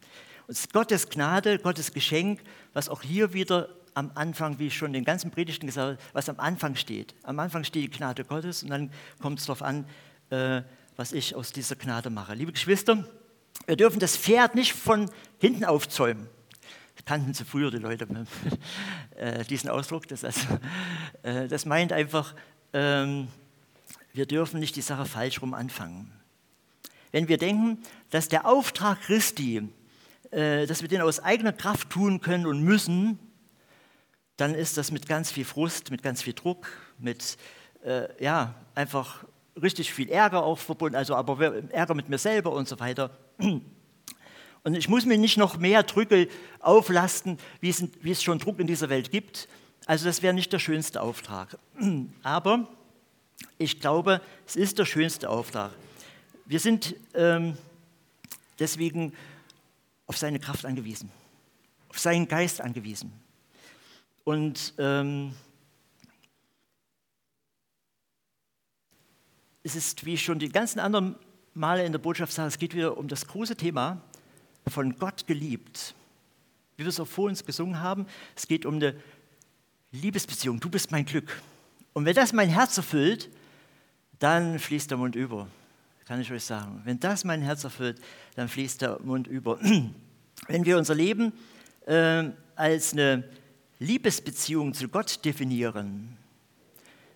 Und 0.47 0.51
es 0.51 0.59
ist 0.59 0.73
Gottes 0.73 1.09
Gnade, 1.09 1.59
Gottes 1.59 1.91
Geschenk, 1.91 2.41
was 2.73 2.89
auch 2.89 3.01
hier 3.01 3.33
wieder 3.33 3.69
am 3.95 4.11
Anfang, 4.13 4.59
wie 4.59 4.67
ich 4.67 4.77
schon 4.77 4.93
den 4.93 5.05
ganzen 5.05 5.31
Predigten 5.31 5.65
gesagt 5.67 5.97
habe, 5.97 6.09
was 6.13 6.29
am 6.29 6.39
Anfang 6.39 6.75
steht. 6.75 7.15
Am 7.23 7.39
Anfang 7.39 7.63
steht 7.63 7.83
die 7.83 7.97
Gnade 7.97 8.25
Gottes 8.25 8.61
und 8.61 8.69
dann 8.69 8.91
kommt 9.21 9.39
es 9.39 9.45
darauf 9.45 9.63
an, 9.63 9.85
äh, 10.29 10.61
was 10.97 11.13
ich 11.13 11.33
aus 11.33 11.51
dieser 11.51 11.75
Gnade 11.75 12.09
mache. 12.09 12.35
Liebe 12.35 12.51
Geschwister, 12.51 13.05
wir 13.65 13.75
dürfen 13.77 13.99
das 13.99 14.17
Pferd 14.17 14.53
nicht 14.53 14.73
von 14.73 15.09
hinten 15.39 15.63
aufzäumen. 15.63 16.27
Das 16.95 17.05
kannten 17.05 17.33
sie 17.33 17.45
früher 17.45 17.71
die 17.71 17.77
Leute, 17.77 18.07
äh, 19.15 19.43
diesen 19.45 19.69
Ausdruck. 19.69 20.07
Das, 20.09 20.25
also, 20.25 20.41
äh, 21.23 21.47
das 21.47 21.65
meint 21.65 21.93
einfach, 21.93 22.35
ähm, 22.73 23.29
wir 24.13 24.25
dürfen 24.25 24.59
nicht 24.59 24.75
die 24.75 24.81
Sache 24.81 25.05
falsch 25.05 25.41
rum 25.41 25.53
anfangen. 25.53 26.11
Wenn 27.11 27.29
wir 27.29 27.37
denken, 27.37 27.79
dass 28.09 28.27
der 28.27 28.45
Auftrag 28.45 29.01
Christi, 29.01 29.69
äh, 30.31 30.65
dass 30.65 30.81
wir 30.81 30.89
den 30.89 31.01
aus 31.01 31.21
eigener 31.21 31.53
Kraft 31.53 31.89
tun 31.89 32.19
können 32.19 32.45
und 32.45 32.61
müssen, 32.61 33.19
dann 34.37 34.53
ist 34.53 34.77
das 34.77 34.91
mit 34.91 35.07
ganz 35.07 35.31
viel 35.31 35.45
Frust, 35.45 35.91
mit 35.91 36.03
ganz 36.03 36.21
viel 36.21 36.33
Druck, 36.33 36.67
mit 36.99 37.37
äh, 37.83 38.07
ja, 38.23 38.55
einfach 38.73 39.23
richtig 39.61 39.93
viel 39.93 40.09
Ärger 40.09 40.43
auch 40.43 40.59
verbunden, 40.59 40.95
also 40.95 41.15
aber 41.15 41.39
Ärger 41.71 41.93
mit 41.93 42.09
mir 42.09 42.17
selber 42.17 42.51
und 42.51 42.67
so 42.67 42.79
weiter. 42.79 43.17
Und 43.37 44.75
ich 44.75 44.89
muss 44.89 45.05
mir 45.05 45.17
nicht 45.17 45.37
noch 45.37 45.57
mehr 45.57 45.83
Drücke 45.83 46.27
auflasten, 46.59 47.37
wie 47.61 47.69
es, 47.69 47.83
wie 48.01 48.11
es 48.11 48.23
schon 48.23 48.39
Druck 48.39 48.59
in 48.59 48.65
dieser 48.65 48.89
Welt 48.89 49.11
gibt. 49.11 49.47
Also 49.85 50.05
das 50.05 50.23
wäre 50.23 50.33
nicht 50.33 50.51
der 50.51 50.59
schönste 50.59 51.01
Auftrag. 51.01 51.57
Aber 52.23 52.67
ich 53.59 53.79
glaube, 53.79 54.21
es 54.47 54.55
ist 54.55 54.79
der 54.79 54.85
schönste 54.85 55.29
Auftrag. 55.29 55.71
Wir 56.45 56.59
sind 56.59 56.95
ähm, 57.13 57.57
deswegen 58.57 59.13
auf 60.07 60.17
seine 60.17 60.39
Kraft 60.39 60.65
angewiesen, 60.65 61.11
auf 61.89 61.99
seinen 61.99 62.27
Geist 62.27 62.59
angewiesen. 62.59 63.13
Und 64.25 64.73
ähm, 64.77 65.33
es 69.63 69.75
ist, 69.75 70.05
wie 70.05 70.17
schon 70.17 70.39
die 70.39 70.49
ganzen 70.49 70.79
anderen 70.79 71.15
Male 71.53 71.85
in 71.85 71.93
der 71.93 71.99
Botschaft 71.99 72.33
sage, 72.33 72.49
es 72.49 72.59
geht 72.59 72.75
wieder 72.75 72.97
um 72.97 73.07
das 73.07 73.25
große 73.25 73.55
Thema 73.55 74.01
von 74.67 74.97
Gott 74.97 75.25
geliebt. 75.25 75.95
Wie 76.75 76.83
wir 76.83 76.89
es 76.89 76.99
auch 76.99 77.07
vor 77.07 77.29
uns 77.29 77.45
gesungen 77.45 77.79
haben, 77.79 78.05
es 78.35 78.45
geht 78.47 78.65
um 78.65 78.75
eine 78.75 79.01
Liebesbeziehung. 79.91 80.59
Du 80.59 80.69
bist 80.69 80.91
mein 80.91 81.05
Glück. 81.05 81.41
Und 81.93 82.03
wenn 82.03 82.15
das 82.15 82.33
mein 82.33 82.49
Herz 82.49 82.75
erfüllt, 82.75 83.29
dann 84.19 84.59
fließt 84.59 84.91
der 84.91 84.97
Mund 84.97 85.15
über 85.15 85.47
kann 86.05 86.21
ich 86.21 86.31
euch 86.31 86.43
sagen. 86.43 86.81
Wenn 86.83 86.99
das 86.99 87.23
mein 87.23 87.41
Herz 87.41 87.63
erfüllt, 87.63 87.99
dann 88.35 88.47
fließt 88.47 88.81
der 88.81 88.99
Mund 89.01 89.27
über. 89.27 89.59
Wenn 90.47 90.65
wir 90.65 90.77
unser 90.77 90.93
Leben 90.93 91.33
äh, 91.87 92.25
als 92.55 92.93
eine 92.93 93.23
Liebesbeziehung 93.79 94.73
zu 94.73 94.87
Gott 94.87 95.23
definieren, 95.25 96.17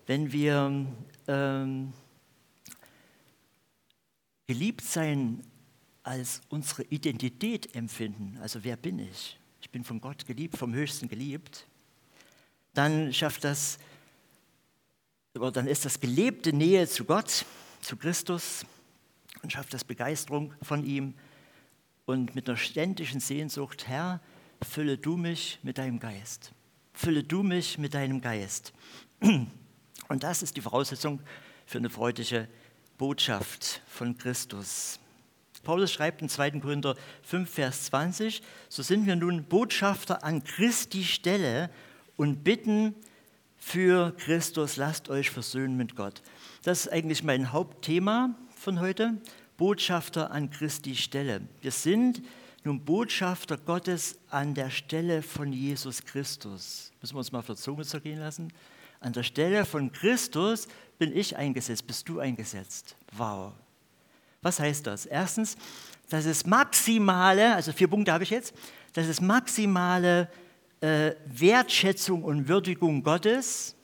wenn 0.06 0.30
wir 0.32 0.86
ähm, 1.26 1.92
geliebt 4.46 4.84
sein 4.84 5.42
als 6.02 6.42
unsere 6.48 6.82
Identität 6.84 7.74
empfinden, 7.74 8.38
also 8.42 8.62
wer 8.64 8.76
bin 8.76 8.98
ich? 8.98 9.38
Ich 9.62 9.70
bin 9.70 9.84
von 9.84 10.00
Gott 10.00 10.26
geliebt, 10.26 10.56
vom 10.56 10.74
Höchsten 10.74 11.08
geliebt, 11.08 11.66
dann 12.74 13.12
schafft 13.12 13.44
das, 13.44 13.78
oder 15.34 15.52
dann 15.52 15.66
ist 15.66 15.84
das 15.84 16.00
gelebte 16.00 16.52
Nähe 16.52 16.88
zu 16.88 17.04
Gott, 17.04 17.44
zu 17.80 17.96
Christus, 17.96 18.66
und 19.42 19.52
schafft 19.52 19.72
das 19.72 19.84
Begeisterung 19.84 20.52
von 20.62 20.84
ihm 20.84 21.14
und 22.04 22.34
mit 22.34 22.48
einer 22.48 22.58
ständigen 22.58 23.20
Sehnsucht, 23.20 23.86
Herr, 23.88 24.20
fülle 24.62 24.98
du 24.98 25.16
mich 25.16 25.58
mit 25.62 25.78
deinem 25.78 25.98
Geist. 25.98 26.52
Fülle 26.92 27.22
du 27.22 27.42
mich 27.42 27.78
mit 27.78 27.94
deinem 27.94 28.20
Geist. 28.20 28.72
Und 29.20 30.22
das 30.22 30.42
ist 30.42 30.56
die 30.56 30.60
Voraussetzung 30.60 31.20
für 31.66 31.78
eine 31.78 31.90
freudige 31.90 32.48
Botschaft 32.98 33.82
von 33.86 34.18
Christus. 34.18 34.98
Paulus 35.62 35.92
schreibt 35.92 36.22
in 36.22 36.28
2. 36.28 36.52
Korinther 36.52 36.96
5, 37.22 37.50
Vers 37.50 37.84
20, 37.86 38.42
so 38.68 38.82
sind 38.82 39.06
wir 39.06 39.16
nun 39.16 39.44
Botschafter 39.44 40.24
an 40.24 40.42
Christi 40.42 41.04
Stelle 41.04 41.70
und 42.16 42.44
bitten 42.44 42.94
für 43.58 44.12
Christus, 44.16 44.76
lasst 44.76 45.10
euch 45.10 45.30
versöhnen 45.30 45.76
mit 45.76 45.96
Gott. 45.96 46.22
Das 46.62 46.80
ist 46.80 46.92
eigentlich 46.92 47.22
mein 47.22 47.52
Hauptthema 47.52 48.34
von 48.56 48.80
heute, 48.80 49.20
Botschafter 49.58 50.30
an 50.30 50.50
Christi 50.50 50.96
Stelle. 50.96 51.42
Wir 51.60 51.70
sind 51.70 52.22
nun 52.64 52.84
Botschafter 52.84 53.56
Gottes 53.56 54.18
an 54.28 54.54
der 54.54 54.70
Stelle 54.70 55.22
von 55.22 55.52
Jesus 55.52 56.04
Christus. 56.04 56.92
Müssen 57.00 57.14
wir 57.14 57.18
uns 57.18 57.32
mal 57.32 57.38
auf 57.40 57.46
der 57.46 57.56
Zunge 57.56 57.84
zergehen 57.84 58.18
lassen? 58.18 58.52
An 59.00 59.12
der 59.12 59.22
Stelle 59.22 59.64
von 59.64 59.90
Christus 59.92 60.68
bin 60.98 61.16
ich 61.16 61.36
eingesetzt, 61.36 61.86
bist 61.86 62.08
du 62.08 62.20
eingesetzt. 62.20 62.96
Wow. 63.12 63.52
Was 64.42 64.60
heißt 64.60 64.86
das? 64.86 65.06
Erstens, 65.06 65.56
das 66.10 66.26
ist 66.26 66.46
maximale, 66.46 67.54
also 67.54 67.72
vier 67.72 67.88
Punkte 67.88 68.12
habe 68.12 68.24
ich 68.24 68.30
jetzt, 68.30 68.54
das 68.92 69.06
ist 69.06 69.20
maximale 69.20 70.28
äh, 70.80 71.12
Wertschätzung 71.26 72.24
und 72.24 72.48
Würdigung 72.48 73.02
Gottes 73.02 73.76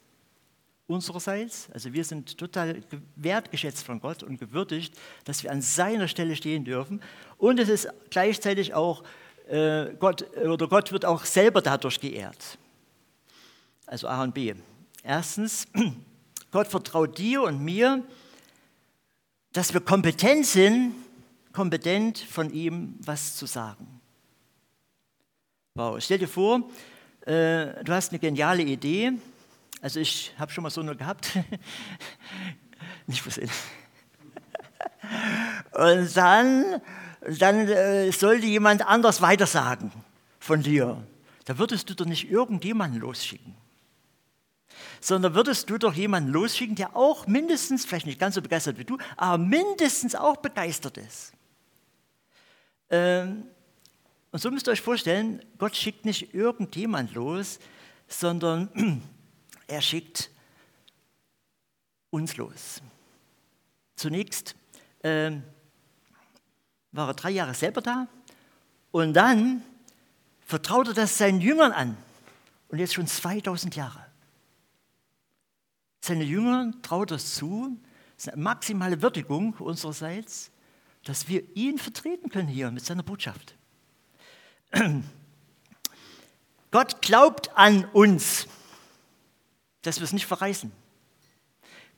unsererseits. 0.87 1.69
Also 1.73 1.93
wir 1.93 2.05
sind 2.05 2.39
total 2.39 2.81
wertgeschätzt 3.17 3.85
von 3.85 4.01
Gott 4.01 4.23
und 4.23 4.39
gewürdigt, 4.39 4.95
dass 5.25 5.43
wir 5.43 5.51
an 5.51 5.61
seiner 5.63 6.09
Stelle 6.09 6.37
stehen 6.37 6.65
dürfen. 6.65 7.01
Und 7.39 7.61
es 7.61 7.69
ist 7.69 7.89
gleichzeitig 8.11 8.75
auch, 8.75 9.03
äh, 9.49 9.95
Gott, 9.99 10.25
oder 10.37 10.69
Gott 10.69 10.93
wird 10.93 11.05
auch 11.05 11.25
selber 11.25 11.63
dadurch 11.63 12.01
geehrt. 12.01 12.59
Also 13.87 14.09
A 14.09 14.23
und 14.23 14.35
B. 14.35 14.55
Erstens, 15.03 15.67
Gott 16.51 16.67
vertraut 16.67 17.17
dir 17.19 17.43
und 17.43 17.63
mir, 17.63 18.03
dass 19.53 19.73
wir 19.73 19.81
kompetent 19.81 20.47
sind, 20.47 20.95
kompetent 21.53 22.19
von 22.19 22.53
ihm 22.53 22.95
was 23.01 23.37
zu 23.37 23.47
sagen. 23.47 24.01
Wow, 25.75 26.01
stell 26.01 26.19
dir 26.19 26.29
vor, 26.29 26.69
äh, 27.23 27.85
du 27.85 27.93
hast 27.93 28.11
eine 28.11 28.19
geniale 28.19 28.63
Idee, 28.63 29.13
also 29.83 30.01
ich 30.01 30.33
habe 30.39 30.51
schon 30.51 30.63
mal 30.63 30.71
so 30.71 30.81
eine 30.81 30.97
gehabt. 30.97 31.39
Nicht 33.07 33.23
versehen. 33.23 33.51
Und 35.73 36.17
dann, 36.17 36.81
dann 37.27 37.69
äh, 37.69 38.11
sollte 38.13 38.47
jemand 38.47 38.87
anders 38.87 39.21
weitersagen 39.21 39.91
von 40.39 40.63
dir. 40.63 41.03
Da 41.45 41.59
würdest 41.59 41.89
du 41.91 41.95
doch 41.95 42.07
nicht 42.07 42.31
irgendjemanden 42.31 43.01
losschicken. 43.01 43.55
sondern 45.01 45.35
würdest 45.35 45.71
du 45.71 45.79
doch 45.79 45.95
jemanden 45.95 46.31
losschicken, 46.31 46.75
der 46.75 46.97
auch 46.97 47.27
mindestens, 47.27 47.85
vielleicht 47.85 48.07
nicht 48.07 48.19
ganz 48.19 48.35
so 48.35 48.43
begeistert 48.43 48.79
wie 48.79 48.85
du, 48.85 48.99
aber 49.17 49.39
mindestens 49.39 50.15
auch 50.15 50.37
begeistert 50.37 50.99
ist. 50.99 51.33
Ähm, 52.91 53.45
und 54.33 54.41
so 54.41 54.51
müsst 54.51 54.69
ihr 54.69 54.73
euch 54.73 54.81
vorstellen, 54.81 55.43
Gott 55.59 55.77
schickt 55.77 56.05
nicht 56.05 56.35
irgendjemand 56.35 57.15
los, 57.15 57.59
sondern 58.09 59.03
er 59.67 59.81
schickt 59.81 60.31
uns 62.11 62.37
los. 62.37 62.83
Zunächst 63.95 64.55
ähm, 65.03 65.43
war 66.97 67.09
er 67.09 67.15
drei 67.15 67.31
Jahre 67.31 67.55
selber 67.55 67.81
da 67.81 68.09
und 68.91 69.13
dann 69.15 69.63
vertraut 70.47 70.89
er 70.89 70.95
das 70.95 71.19
seinen 71.19 71.41
Jüngern 71.41 71.73
an. 71.73 71.97
Und 72.69 72.79
jetzt 72.79 72.95
schon 72.95 73.07
2000 73.07 73.77
Jahre. 73.77 74.05
Seine 76.01 76.25
Jünger 76.25 76.73
traut 76.83 77.11
das 77.11 77.35
zu, 77.35 77.79
das 78.17 78.27
ist 78.27 78.33
eine 78.33 78.43
maximale 78.43 79.03
Würdigung 79.03 79.55
unsererseits, 79.55 80.51
dass 81.05 81.29
wir 81.29 81.43
ihn 81.57 81.79
vertreten 81.79 82.31
können 82.31 82.49
hier 82.49 82.71
mit 82.71 82.85
seiner 82.85 83.03
Botschaft. 83.03 83.55
Gott 86.71 87.03
glaubt 87.03 87.57
an 87.57 87.85
uns, 87.87 88.47
dass 89.83 89.99
wir 89.99 90.05
es 90.05 90.13
nicht 90.13 90.27
verreißen. 90.27 90.73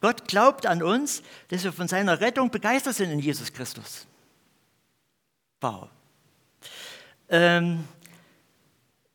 Gott 0.00 0.28
glaubt 0.28 0.66
an 0.66 0.82
uns, 0.82 1.22
dass 1.48 1.64
wir 1.64 1.72
von 1.72 1.88
seiner 1.88 2.20
Rettung 2.20 2.50
begeistert 2.50 2.94
sind 2.94 3.10
in 3.10 3.18
Jesus 3.18 3.52
Christus. 3.52 4.06
Wow. 5.60 5.88
Ähm, 7.28 7.84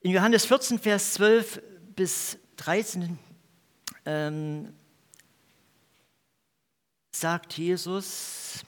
in 0.02 0.12
Johannes 0.12 0.46
14, 0.46 0.78
Vers 0.78 1.14
12 1.14 1.62
bis 1.96 2.38
13 2.58 3.18
ähm, 4.06 4.74
sagt 7.12 7.58
Jesus, 7.58 8.66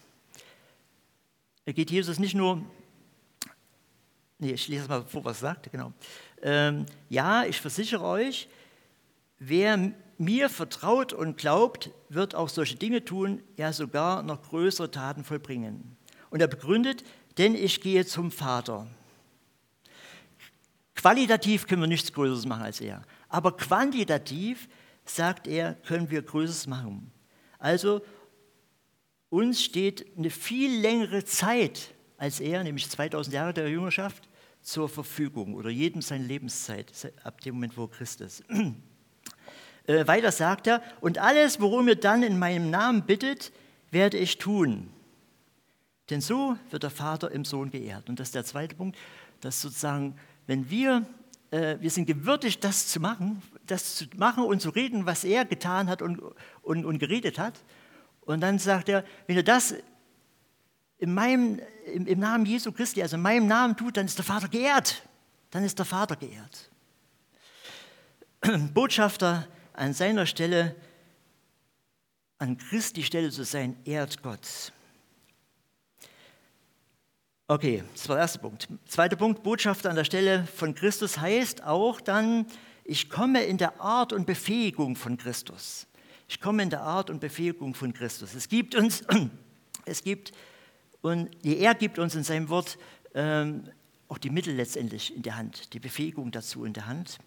er 1.65 1.73
geht 1.73 1.91
Jesus 1.91 2.17
nicht 2.17 2.33
nur, 2.33 2.63
nee, 4.39 4.53
ich 4.53 4.69
lese 4.69 4.87
mal 4.87 5.03
vor, 5.03 5.25
was 5.25 5.39
er 5.39 5.49
sagt, 5.49 5.69
genau. 5.69 5.91
Ähm, 6.41 6.85
ja, 7.09 7.43
ich 7.43 7.59
versichere 7.59 8.05
euch, 8.05 8.47
wer 9.37 9.91
mir 10.17 10.49
vertraut 10.49 11.11
und 11.11 11.37
glaubt, 11.37 11.89
wird 12.07 12.35
auch 12.35 12.47
solche 12.47 12.77
Dinge 12.77 13.03
tun, 13.03 13.43
ja 13.57 13.73
sogar 13.73 14.23
noch 14.23 14.43
größere 14.43 14.91
Taten 14.91 15.25
vollbringen. 15.25 15.97
Und 16.29 16.39
er 16.39 16.47
begründet, 16.47 17.03
denn 17.37 17.55
ich 17.55 17.81
gehe 17.81 18.05
zum 18.05 18.31
Vater. 18.31 18.87
Qualitativ 20.95 21.67
können 21.67 21.81
wir 21.81 21.87
nichts 21.87 22.13
Größeres 22.13 22.45
machen 22.45 22.63
als 22.63 22.81
er. 22.81 23.03
Aber 23.29 23.55
quantitativ, 23.55 24.67
sagt 25.05 25.47
er, 25.47 25.73
können 25.73 26.09
wir 26.09 26.21
Größeres 26.21 26.67
machen. 26.67 27.11
Also 27.59 28.01
uns 29.29 29.61
steht 29.61 30.05
eine 30.17 30.29
viel 30.29 30.79
längere 30.79 31.25
Zeit 31.25 31.93
als 32.17 32.39
er, 32.39 32.63
nämlich 32.63 32.89
2000 32.89 33.33
Jahre 33.33 33.53
der 33.53 33.69
Jüngerschaft, 33.69 34.29
zur 34.61 34.89
Verfügung 34.89 35.53
oder 35.53 35.69
jedem 35.69 36.01
seine 36.01 36.25
Lebenszeit, 36.25 37.13
ab 37.23 37.41
dem 37.41 37.55
Moment, 37.55 37.77
wo 37.77 37.87
Christ 37.87 38.21
ist. 38.21 38.43
Äh, 39.87 40.07
weiter 40.07 40.31
sagt 40.31 40.65
er, 40.65 40.81
und 40.99 41.19
alles, 41.19 41.61
worum 41.61 41.87
ihr 41.87 41.95
dann 41.95 42.23
in 42.23 42.39
meinem 42.39 42.71
Namen 42.71 43.03
bittet, 43.03 43.51
werde 43.91 44.17
ich 44.17 44.39
tun. 44.39 44.89
Denn 46.09 46.21
so 46.21 46.57
wird 46.69 46.83
der 46.83 46.91
Vater 46.91 47.31
im 47.31 47.45
Sohn 47.45 47.71
geehrt. 47.71 48.09
Und 48.09 48.19
das 48.19 48.29
ist 48.29 48.35
der 48.35 48.45
zweite 48.45 48.75
Punkt, 48.75 48.97
dass 49.41 49.61
sozusagen 49.61 50.15
wenn 50.47 50.69
wir, 50.69 51.05
äh, 51.51 51.77
wir 51.79 51.89
sind 51.89 52.05
gewürdigt, 52.05 52.63
das 52.63 52.87
zu 52.87 52.99
machen, 52.99 53.41
das 53.65 53.95
zu 53.95 54.05
machen 54.15 54.43
und 54.43 54.61
zu 54.61 54.69
reden, 54.69 55.05
was 55.05 55.23
er 55.23 55.45
getan 55.45 55.89
hat 55.89 56.01
und, 56.01 56.21
und, 56.61 56.85
und 56.85 56.99
geredet 56.99 57.39
hat. 57.39 57.59
Und 58.21 58.41
dann 58.41 58.59
sagt 58.59 58.89
er, 58.89 59.03
wenn 59.27 59.37
er 59.37 59.43
das 59.43 59.75
in 60.97 61.13
meinem, 61.13 61.59
im, 61.85 62.07
im 62.07 62.19
Namen 62.19 62.45
Jesu 62.45 62.71
Christi, 62.71 63.01
also 63.01 63.15
in 63.15 63.21
meinem 63.21 63.47
Namen 63.47 63.75
tut, 63.75 63.97
dann 63.97 64.05
ist 64.05 64.17
der 64.17 64.25
Vater 64.25 64.47
geehrt. 64.47 65.03
Dann 65.51 65.63
ist 65.63 65.77
der 65.77 65.85
Vater 65.85 66.15
geehrt. 66.15 66.69
Botschafter 68.73 69.47
an 69.73 69.93
seiner 69.93 70.25
Stelle, 70.25 70.75
an 72.37 72.57
Christi 72.57 73.03
Stelle 73.03 73.29
zu 73.29 73.43
sein, 73.43 73.77
ehrt 73.85 74.21
Gott. 74.21 74.71
Okay, 77.47 77.83
das 77.93 78.09
war 78.09 78.15
der 78.15 78.23
erste 78.23 78.39
Punkt. 78.39 78.67
Zweiter 78.87 79.15
Punkt, 79.15 79.43
Botschaft 79.43 79.85
an 79.85 79.95
der 79.95 80.03
Stelle 80.03 80.47
von 80.47 80.73
Christus 80.73 81.19
heißt 81.19 81.63
auch 81.63 82.01
dann, 82.01 82.47
ich 82.83 83.07
komme 83.07 83.43
in 83.43 83.59
der 83.59 83.79
Art 83.79 84.13
und 84.13 84.25
Befähigung 84.25 84.95
von 84.95 85.15
Christus. 85.15 85.85
Ich 86.27 86.41
komme 86.41 86.63
in 86.63 86.71
der 86.71 86.81
Art 86.81 87.11
und 87.11 87.19
Befähigung 87.19 87.75
von 87.75 87.93
Christus. 87.93 88.33
Es 88.33 88.49
gibt 88.49 88.73
uns, 88.73 89.03
es 89.85 90.01
gibt, 90.01 90.31
und 91.03 91.29
er 91.45 91.75
gibt 91.75 91.99
uns 91.99 92.15
in 92.15 92.23
seinem 92.23 92.49
Wort 92.49 92.79
ähm, 93.13 93.69
auch 94.07 94.17
die 94.17 94.31
Mittel 94.31 94.55
letztendlich 94.55 95.15
in 95.15 95.21
der 95.21 95.37
Hand, 95.37 95.71
die 95.73 95.79
Befähigung 95.79 96.31
dazu 96.31 96.65
in 96.65 96.73
der 96.73 96.87
Hand. 96.87 97.19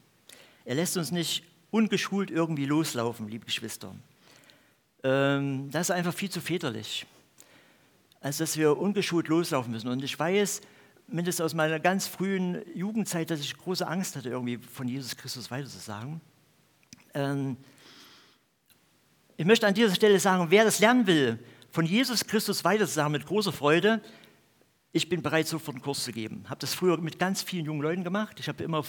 Er 0.64 0.74
lässt 0.74 0.96
uns 0.96 1.12
nicht 1.12 1.44
ungeschult 1.70 2.32
irgendwie 2.32 2.66
loslaufen, 2.66 3.28
liebe 3.28 3.46
Geschwister. 3.46 3.94
Ähm, 5.04 5.70
das 5.70 5.90
ist 5.90 5.90
einfach 5.92 6.12
viel 6.12 6.28
zu 6.28 6.40
väterlich 6.40 7.06
als 8.20 8.38
dass 8.38 8.56
wir 8.56 8.76
ungeschult 8.78 9.28
loslaufen 9.28 9.72
müssen. 9.72 9.88
Und 9.88 10.02
ich 10.02 10.18
weiß, 10.18 10.60
mindestens 11.06 11.44
aus 11.44 11.54
meiner 11.54 11.80
ganz 11.80 12.06
frühen 12.06 12.62
Jugendzeit, 12.74 13.30
dass 13.30 13.40
ich 13.40 13.56
große 13.56 13.86
Angst 13.86 14.16
hatte, 14.16 14.28
irgendwie 14.28 14.58
von 14.58 14.88
Jesus 14.88 15.16
Christus 15.16 15.50
weiterzusagen. 15.50 16.20
Ähm 17.14 17.56
ich 19.36 19.44
möchte 19.44 19.66
an 19.66 19.74
dieser 19.74 19.94
Stelle 19.94 20.18
sagen, 20.18 20.46
wer 20.50 20.64
das 20.64 20.80
lernen 20.80 21.06
will, 21.06 21.38
von 21.70 21.86
Jesus 21.86 22.26
Christus 22.26 22.64
weiterzusagen 22.64 23.12
mit 23.12 23.24
großer 23.24 23.52
Freude, 23.52 24.02
ich 24.90 25.08
bin 25.08 25.22
bereit, 25.22 25.46
sofort 25.46 25.76
einen 25.76 25.84
Kurs 25.84 26.02
zu 26.02 26.12
geben. 26.12 26.40
Ich 26.44 26.50
habe 26.50 26.60
das 26.60 26.74
früher 26.74 26.96
mit 26.96 27.18
ganz 27.18 27.42
vielen 27.42 27.66
jungen 27.66 27.82
Leuten 27.82 28.04
gemacht. 28.04 28.40
Ich 28.40 28.48
habe 28.48 28.64
immer 28.64 28.84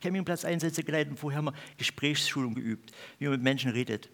Campingplatzeinsätze 0.00 0.84
geleitet 0.84 1.10
und 1.10 1.16
vorher 1.16 1.42
wir 1.42 1.54
Gesprächsschulung 1.78 2.54
geübt, 2.54 2.92
wie 3.18 3.24
man 3.24 3.32
mit 3.32 3.42
Menschen 3.42 3.72
redet. 3.72 4.08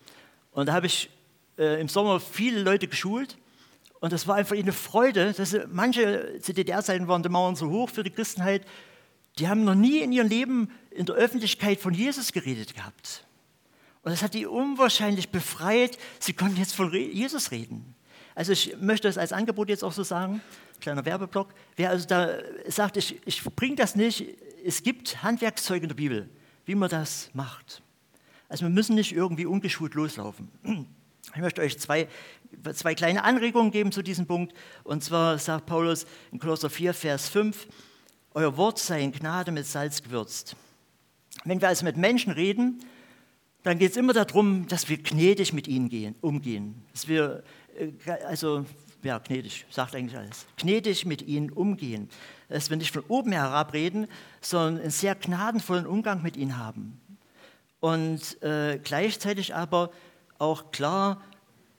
Und 0.52 0.66
da 0.66 0.72
habe 0.72 0.86
ich 0.86 1.10
äh, 1.58 1.80
im 1.80 1.88
Sommer 1.88 2.20
viele 2.20 2.62
Leute 2.62 2.88
geschult 2.88 3.36
und 4.04 4.12
das 4.12 4.28
war 4.28 4.34
einfach 4.34 4.54
eine 4.54 4.74
Freude, 4.74 5.32
dass 5.32 5.56
manche 5.72 6.38
zu 6.42 6.52
DDR-Zeiten 6.52 7.08
waren 7.08 7.22
die 7.22 7.30
Mauern 7.30 7.56
so 7.56 7.70
hoch 7.70 7.88
für 7.88 8.04
die 8.04 8.10
Christenheit, 8.10 8.66
die 9.38 9.48
haben 9.48 9.64
noch 9.64 9.74
nie 9.74 10.00
in 10.00 10.12
ihrem 10.12 10.28
Leben 10.28 10.70
in 10.90 11.06
der 11.06 11.14
Öffentlichkeit 11.14 11.80
von 11.80 11.94
Jesus 11.94 12.32
geredet 12.32 12.74
gehabt. 12.74 13.24
Und 14.02 14.12
das 14.12 14.22
hat 14.22 14.34
die 14.34 14.44
unwahrscheinlich 14.44 15.30
befreit. 15.30 15.96
Sie 16.18 16.34
konnten 16.34 16.58
jetzt 16.58 16.74
von 16.74 16.92
Jesus 16.92 17.50
reden. 17.50 17.94
Also 18.34 18.52
ich 18.52 18.76
möchte 18.78 19.08
das 19.08 19.16
als 19.16 19.32
Angebot 19.32 19.70
jetzt 19.70 19.82
auch 19.82 19.94
so 19.94 20.02
sagen, 20.02 20.42
kleiner 20.82 21.06
Werbeblock. 21.06 21.54
Wer 21.76 21.88
also 21.88 22.06
da 22.06 22.28
sagt, 22.68 22.98
ich, 22.98 23.18
ich 23.24 23.42
bringe 23.42 23.76
das 23.76 23.96
nicht, 23.96 24.26
es 24.66 24.82
gibt 24.82 25.22
Handwerkszeuge 25.22 25.84
in 25.84 25.88
der 25.88 25.96
Bibel, 25.96 26.28
wie 26.66 26.74
man 26.74 26.90
das 26.90 27.30
macht. 27.32 27.80
Also 28.50 28.66
wir 28.66 28.70
müssen 28.70 28.96
nicht 28.96 29.12
irgendwie 29.12 29.46
ungeschult 29.46 29.94
loslaufen. 29.94 30.50
Ich 31.34 31.40
möchte 31.40 31.62
euch 31.62 31.78
zwei 31.78 32.06
zwei 32.74 32.94
kleine 32.94 33.24
Anregungen 33.24 33.70
geben 33.70 33.92
zu 33.92 34.02
diesem 34.02 34.26
Punkt. 34.26 34.54
Und 34.82 35.02
zwar 35.02 35.38
sagt 35.38 35.66
Paulus 35.66 36.06
in 36.32 36.38
Kolosser 36.38 36.70
4, 36.70 36.94
Vers 36.94 37.28
5, 37.28 37.66
euer 38.34 38.56
Wort 38.56 38.78
sei 38.78 39.02
in 39.02 39.12
Gnade 39.12 39.52
mit 39.52 39.66
Salz 39.66 40.02
gewürzt. 40.02 40.56
Wenn 41.44 41.60
wir 41.60 41.68
also 41.68 41.84
mit 41.84 41.96
Menschen 41.96 42.32
reden, 42.32 42.80
dann 43.64 43.78
geht 43.78 43.92
es 43.92 43.96
immer 43.96 44.12
darum, 44.12 44.66
dass 44.68 44.88
wir 44.88 44.98
gnädig 44.98 45.52
mit 45.52 45.66
ihnen 45.68 45.88
gehen, 45.88 46.14
umgehen. 46.20 46.82
Dass 46.92 47.08
wir, 47.08 47.42
äh, 47.76 48.10
also, 48.26 48.66
ja, 49.02 49.18
gnädig, 49.18 49.66
sagt 49.70 49.94
eigentlich 49.94 50.16
alles. 50.18 50.46
Gnädig 50.58 51.06
mit 51.06 51.22
ihnen 51.22 51.50
umgehen. 51.50 52.08
Dass 52.48 52.70
wir 52.70 52.76
nicht 52.76 52.92
von 52.92 53.04
oben 53.08 53.32
herab 53.32 53.72
reden, 53.72 54.06
sondern 54.40 54.82
einen 54.82 54.90
sehr 54.90 55.14
gnadenvollen 55.14 55.86
Umgang 55.86 56.22
mit 56.22 56.36
ihnen 56.36 56.58
haben. 56.58 57.00
Und 57.80 58.42
äh, 58.42 58.78
gleichzeitig 58.82 59.54
aber 59.54 59.90
auch 60.38 60.70
klar 60.70 61.22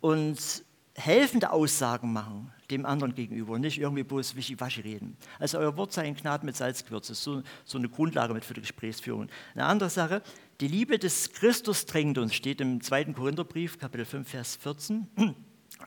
und 0.01 0.64
helfende 0.95 1.51
Aussagen 1.51 2.13
machen 2.13 2.51
dem 2.71 2.85
anderen 2.85 3.13
gegenüber 3.13 3.53
und 3.53 3.61
nicht 3.61 3.79
irgendwie 3.79 4.03
bloß 4.03 4.35
wischiwaschi 4.35 4.81
reden. 4.81 5.17
Also 5.39 5.59
euer 5.59 5.75
Wort 5.77 5.93
sei 5.93 6.07
in 6.07 6.15
Gnaden 6.15 6.45
mit 6.45 6.55
Salzgewürz, 6.55 7.07
das 7.07 7.19
ist 7.19 7.23
so, 7.23 7.43
so 7.63 7.77
eine 7.77 7.89
Grundlage 7.89 8.33
mit 8.33 8.43
für 8.43 8.53
die 8.53 8.61
Gesprächsführung. 8.61 9.27
Eine 9.53 9.65
andere 9.65 9.89
Sache, 9.89 10.21
die 10.61 10.67
Liebe 10.67 10.97
des 10.97 11.31
Christus 11.33 11.85
drängt 11.85 12.17
uns, 12.17 12.33
steht 12.33 12.61
im 12.61 12.81
2. 12.81 13.05
Korintherbrief, 13.13 13.77
Kapitel 13.77 14.05
5, 14.05 14.27
Vers 14.27 14.55
14. 14.55 15.07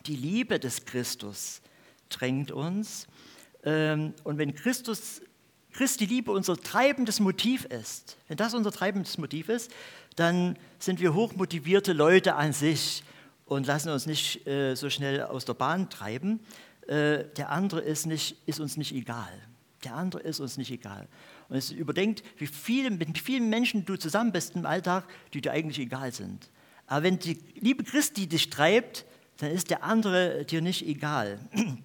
Die 0.07 0.17
Liebe 0.17 0.61
des 0.61 0.85
Christus 0.85 1.63
drängt 2.11 2.53
uns. 2.53 3.07
Ähm, 3.65 4.15
und 4.25 4.39
wenn 4.39 4.55
Christus, 4.55 5.23
Christi 5.73 6.05
Liebe 6.07 6.31
unser 6.31 6.57
treibendes 6.57 7.19
Motiv 7.19 7.65
ist, 7.65 8.19
wenn 8.29 8.37
das 8.37 8.55
unser 8.55 8.71
treibendes 8.71 9.19
Motiv 9.19 9.49
ist, 9.49 9.73
dann 10.17 10.57
sind 10.79 11.01
wir 11.01 11.15
hochmotivierte 11.15 11.93
Leute 11.93 12.35
an 12.35 12.53
sich 12.53 13.03
und 13.49 13.67
lassen 13.67 13.89
uns 13.89 14.07
nicht 14.07 14.47
äh, 14.47 14.75
so 14.75 14.91
schnell 14.91 15.23
aus 15.23 15.47
der 15.47 15.55
Bahn 15.55 15.89
treiben. 15.89 16.41
Äh, 16.87 17.25
der 17.37 17.51
andere 17.51 17.81
ist, 17.81 18.07
nicht, 18.07 18.37
ist 18.47 18.61
uns 18.61 18.77
nicht 18.77 18.95
egal. 18.95 19.33
Der 19.85 19.95
andere 19.95 20.23
ist 20.23 20.41
uns 20.41 20.59
nicht 20.59 20.71
egal. 20.71 21.09
Und 21.49 21.57
es 21.57 21.71
überdenkt, 21.71 22.23
wie 22.37 22.47
viele, 22.47 22.91
mit 22.91 23.19
vielen 23.19 23.49
Menschen 23.49 23.87
du 23.87 23.97
zusammen 23.97 24.33
bist 24.33 24.55
im 24.55 24.67
Alltag, 24.67 25.05
die 25.33 25.41
dir 25.41 25.53
eigentlich 25.53 25.79
egal 25.79 26.13
sind. 26.13 26.51
Aber 26.87 27.05
wenn 27.05 27.19
die 27.19 27.39
Liebe 27.55 27.85
Christi 27.85 28.27
dich 28.27 28.51
treibt, 28.51 29.07
dann 29.39 29.51
ist 29.51 29.71
der 29.71 29.83
andere 29.83 30.45
dir 30.45 30.61
nicht 30.61 30.87
egal. 30.87 31.39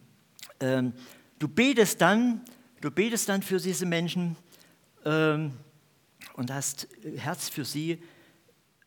Ähm, 0.60 0.94
du 1.40 1.50
betest 1.50 2.00
dann, 2.00 2.40
du 2.80 2.90
betest 2.90 3.28
dann 3.28 3.42
für 3.42 3.58
diese 3.58 3.86
Menschen 3.86 4.38
ähm, 5.04 5.52
und 6.36 6.54
hast 6.54 6.88
Herz 7.18 7.50
für 7.50 7.66
sie, 7.66 8.02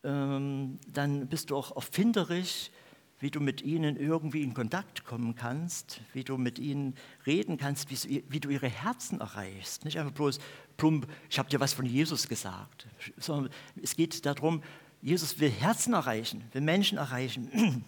dann 0.07 1.27
bist 1.29 1.51
du 1.51 1.57
auch 1.57 1.75
erfinderisch, 1.75 2.71
wie 3.19 3.31
du 3.31 3.41
mit 3.41 3.63
ihnen 3.63 3.97
irgendwie 3.97 4.43
in 4.43 4.53
Kontakt 4.53 5.05
kommen 5.05 5.35
kannst, 5.35 6.01
wie 6.13 6.23
du 6.23 6.37
mit 6.37 6.59
ihnen 6.59 6.95
reden 7.27 7.57
kannst, 7.57 7.91
wie, 7.91 8.25
wie 8.29 8.41
du 8.41 8.51
ihre 8.51 8.69
Herzen 8.69 9.21
erreichst. 9.21 9.85
Nicht 9.85 9.99
einfach 9.99 10.13
bloß 10.13 10.39
plump, 10.77 11.09
ich 11.31 11.39
habe 11.39 11.49
dir 11.49 11.59
was 11.59 11.73
von 11.73 11.87
Jesus 11.87 12.29
gesagt, 12.29 12.87
sondern 13.17 13.53
es 13.83 13.97
geht 13.97 14.27
darum, 14.27 14.63
Jesus 15.01 15.41
will 15.41 15.51
Herzen 15.51 15.95
erreichen, 15.95 16.45
will 16.53 16.61
Menschen 16.61 16.99
erreichen. 16.99 17.83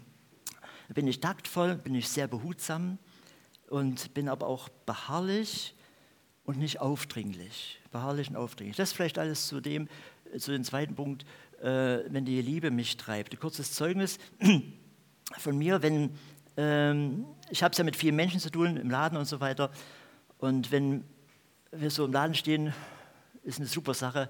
Da 0.89 0.95
bin 0.95 1.07
ich 1.07 1.21
taktvoll, 1.21 1.77
bin 1.77 1.95
ich 1.95 2.09
sehr 2.09 2.27
behutsam 2.27 2.99
und 3.69 4.15
bin 4.15 4.29
aber 4.29 4.47
auch 4.47 4.69
beharrlich 4.87 5.75
und 6.45 6.59
nicht 6.59 6.81
aufdringlich. 6.81 7.81
Beharrlich 7.91 8.31
und 8.31 8.37
aufdringlich. 8.37 8.77
Das 8.77 8.93
vielleicht 8.93 9.19
alles 9.19 9.47
zu 9.47 9.61
dem, 9.61 9.89
zu 10.39 10.53
dem 10.53 10.65
zweiten 10.65 10.95
Punkt, 10.95 11.27
äh, 11.63 12.05
wenn 12.09 12.25
die 12.25 12.41
Liebe 12.43 12.71
mich 12.71 12.97
treibt. 12.97 13.33
Ein 13.33 13.41
kurzes 13.41 13.73
Zeugnis 13.73 14.19
von 15.39 15.59
mir, 15.59 15.83
wenn 15.83 16.11
ähm, 16.57 17.25
ich 17.51 17.63
habe 17.63 17.73
es 17.73 17.79
ja 17.79 17.85
mit 17.85 17.97
vielen 17.97 18.17
Menschen 18.17 18.41
zu 18.41 18.51
tun 18.51 18.77
im 18.77 18.91
Laden 18.91 19.17
und 19.17 19.27
so 19.27 19.41
weiter. 19.41 19.71
Und 20.39 20.73
wenn 20.73 21.05
wir 21.71 21.91
so 21.91 22.05
im 22.05 22.13
Laden 22.13 22.35
stehen, 22.35 22.73
ist 23.43 23.59
eine 23.59 23.69
super 23.69 23.95
Sache. 23.95 24.29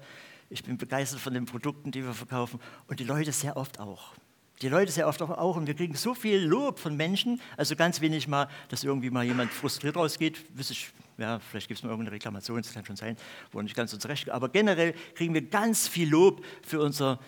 Ich 0.49 0.63
bin 0.63 0.77
begeistert 0.77 1.19
von 1.19 1.33
den 1.33 1.45
Produkten, 1.45 1.91
die 1.91 2.03
wir 2.03 2.13
verkaufen 2.13 2.59
und 2.87 2.99
die 2.99 3.03
Leute 3.03 3.31
sehr 3.31 3.57
oft 3.57 3.79
auch. 3.79 4.13
Die 4.61 4.67
Leute 4.67 4.91
sehr 4.91 5.07
oft 5.07 5.21
auch 5.21 5.55
und 5.55 5.67
wir 5.67 5.73
kriegen 5.73 5.95
so 5.95 6.13
viel 6.13 6.39
Lob 6.39 6.79
von 6.79 6.97
Menschen, 6.97 7.39
also 7.55 7.77
ganz 7.77 8.01
wenig 8.01 8.27
mal, 8.27 8.49
dass 8.67 8.83
irgendwie 8.83 9.09
mal 9.09 9.23
jemand 9.23 9.51
frustriert 9.51 9.95
rausgeht, 9.95 10.37
wüsste 10.53 10.73
ich, 10.73 10.91
ja, 11.17 11.39
vielleicht 11.39 11.69
gibt 11.69 11.77
es 11.77 11.83
mal 11.83 11.91
irgendeine 11.91 12.15
Reklamation, 12.15 12.61
das 12.61 12.73
kann 12.73 12.83
schon 12.83 12.97
sein, 12.97 13.15
wo 13.53 13.61
nicht 13.61 13.75
ganz 13.75 13.93
uns 13.93 14.05
recht 14.09 14.29
aber 14.29 14.49
generell 14.49 14.93
kriegen 15.15 15.33
wir 15.33 15.43
ganz 15.43 15.87
viel 15.87 16.09
Lob 16.09 16.43
für 16.61 16.81
unser, 16.81 17.19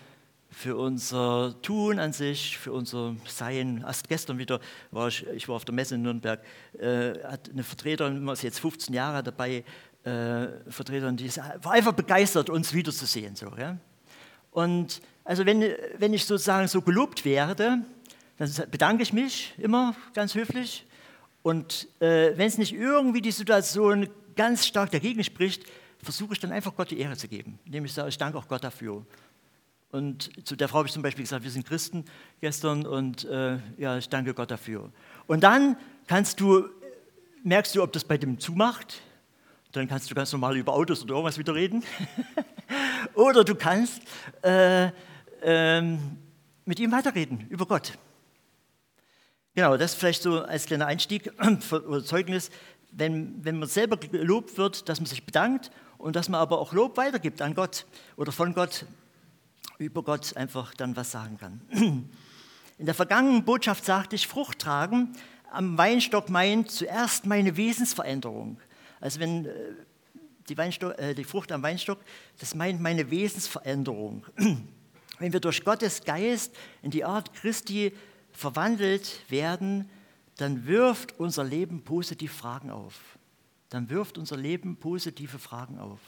für 0.50 0.76
unser 0.76 1.54
Tun 1.62 1.98
an 1.98 2.12
sich, 2.12 2.58
für 2.58 2.72
unser 2.72 3.16
Sein. 3.26 3.82
Erst 3.86 4.10
gestern 4.10 4.36
wieder 4.36 4.60
war 4.90 5.08
ich, 5.08 5.26
ich 5.28 5.48
war 5.48 5.56
auf 5.56 5.64
der 5.64 5.74
Messe 5.74 5.94
in 5.94 6.02
Nürnberg, 6.02 6.44
äh, 6.78 7.14
hat 7.24 7.48
eine 7.50 7.62
Vertreterin, 7.62 8.28
ist 8.28 8.42
jetzt 8.42 8.60
15 8.60 8.94
Jahre 8.94 9.22
dabei, 9.22 9.64
äh, 10.04 10.48
Vertreterin, 10.68 11.16
die 11.16 11.34
war 11.62 11.72
einfach 11.72 11.92
begeistert, 11.92 12.50
uns 12.50 12.74
wiederzusehen. 12.74 13.36
So, 13.36 13.50
ja? 13.56 13.78
Und 14.52 15.00
also 15.24 15.44
wenn, 15.46 15.62
wenn 15.98 16.14
ich 16.14 16.24
sozusagen 16.24 16.68
so 16.68 16.80
gelobt 16.82 17.24
werde, 17.24 17.82
dann 18.38 18.50
bedanke 18.70 19.02
ich 19.02 19.12
mich 19.12 19.54
immer 19.58 19.96
ganz 20.14 20.34
höflich. 20.34 20.86
Und 21.42 21.88
äh, 22.00 22.36
wenn 22.36 22.46
es 22.46 22.58
nicht 22.58 22.72
irgendwie 22.72 23.20
die 23.20 23.32
Situation 23.32 24.08
ganz 24.36 24.66
stark 24.66 24.90
dagegen 24.90 25.24
spricht, 25.24 25.64
versuche 26.02 26.34
ich 26.34 26.40
dann 26.40 26.52
einfach 26.52 26.74
Gott 26.76 26.90
die 26.90 26.98
Ehre 26.98 27.16
zu 27.16 27.28
geben. 27.28 27.58
Indem 27.64 27.84
ich 27.84 27.92
sage, 27.92 28.08
ich 28.08 28.18
danke 28.18 28.38
auch 28.38 28.48
Gott 28.48 28.62
dafür. 28.62 29.04
Und 29.90 30.30
zu 30.46 30.56
der 30.56 30.68
Frau 30.68 30.78
habe 30.78 30.88
ich 30.88 30.94
zum 30.94 31.02
Beispiel 31.02 31.24
gesagt, 31.24 31.44
wir 31.44 31.50
sind 31.50 31.66
Christen 31.66 32.04
gestern 32.40 32.86
und 32.86 33.24
äh, 33.24 33.58
ja, 33.76 33.98
ich 33.98 34.08
danke 34.08 34.32
Gott 34.34 34.50
dafür. 34.50 34.90
Und 35.26 35.42
dann 35.42 35.76
kannst 36.06 36.40
du, 36.40 36.68
merkst 37.44 37.74
du, 37.76 37.82
ob 37.82 37.92
das 37.92 38.04
bei 38.04 38.16
dem 38.16 38.38
zumacht. 38.38 39.02
Dann 39.72 39.88
kannst 39.88 40.10
du 40.10 40.14
ganz 40.14 40.32
normal 40.32 40.56
über 40.56 40.72
Autos 40.72 41.02
oder 41.02 41.14
irgendwas 41.14 41.38
wieder 41.38 41.54
reden. 41.54 41.82
oder 43.14 43.44
du 43.44 43.54
kannst 43.54 44.02
äh, 44.42 44.90
ähm, 45.42 46.18
mit 46.64 46.78
ihm 46.80 46.92
weiterreden 46.92 47.46
über 47.48 47.66
Gott. 47.66 47.98
Genau, 49.54 49.76
das 49.76 49.94
vielleicht 49.94 50.22
so 50.22 50.42
als 50.42 50.66
kleiner 50.66 50.86
Einstieg 50.86 51.30
oder 51.70 52.04
Zeugnis, 52.04 52.50
wenn, 52.90 53.44
wenn 53.44 53.58
man 53.58 53.68
selber 53.68 53.96
gelobt 53.96 54.56
wird, 54.56 54.88
dass 54.88 55.00
man 55.00 55.06
sich 55.06 55.24
bedankt 55.24 55.70
und 55.98 56.16
dass 56.16 56.28
man 56.28 56.40
aber 56.40 56.58
auch 56.58 56.72
Lob 56.72 56.96
weitergibt 56.96 57.42
an 57.42 57.54
Gott 57.54 57.86
oder 58.16 58.32
von 58.32 58.54
Gott, 58.54 58.86
über 59.78 60.02
Gott 60.02 60.36
einfach 60.36 60.74
dann 60.74 60.96
was 60.96 61.10
sagen 61.10 61.38
kann. 61.38 61.60
In 62.78 62.86
der 62.86 62.94
vergangenen 62.94 63.44
Botschaft 63.44 63.84
sagte 63.84 64.16
ich, 64.16 64.26
Frucht 64.26 64.58
tragen 64.58 65.14
am 65.52 65.76
Weinstock 65.76 66.30
meint 66.30 66.70
zuerst 66.70 67.26
meine 67.26 67.56
Wesensveränderung. 67.56 68.58
Also 69.00 69.20
wenn 69.20 69.46
äh, 69.46 69.50
die, 70.48 70.54
äh, 70.54 71.14
die 71.14 71.24
Frucht 71.24 71.52
am 71.52 71.62
Weinstock, 71.62 71.98
das 72.38 72.54
meint 72.54 72.80
meine 72.80 73.10
Wesensveränderung. 73.10 74.26
Wenn 75.18 75.32
wir 75.32 75.40
durch 75.40 75.64
Gottes 75.64 76.04
Geist 76.04 76.54
in 76.82 76.90
die 76.90 77.04
Art 77.04 77.32
Christi 77.34 77.92
verwandelt 78.32 79.20
werden, 79.28 79.88
dann 80.36 80.66
wirft 80.66 81.18
unser 81.18 81.44
Leben 81.44 81.82
positive 81.84 82.32
Fragen 82.32 82.70
auf. 82.70 83.18
Dann 83.68 83.88
wirft 83.90 84.18
unser 84.18 84.36
Leben 84.36 84.76
positive 84.76 85.38
Fragen 85.38 85.78
auf. 85.78 86.00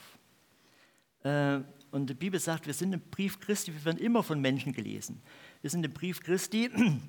Äh, 1.23 1.61
und 1.91 2.11
die 2.11 2.15
Bibel 2.15 2.41
sagt, 2.41 2.67
wir 2.67 2.75
sind 2.75 2.93
im 2.93 3.01
Brief 3.01 3.39
Christi, 3.39 3.73
wir 3.73 3.85
werden 3.85 3.99
immer 3.99 4.23
von 4.23 4.41
Menschen 4.41 4.73
gelesen. 4.73 5.23
Wir 5.61 5.71
sind 5.71 5.85
im 5.85 5.93
Brief 5.93 6.21
Christi. 6.21 6.71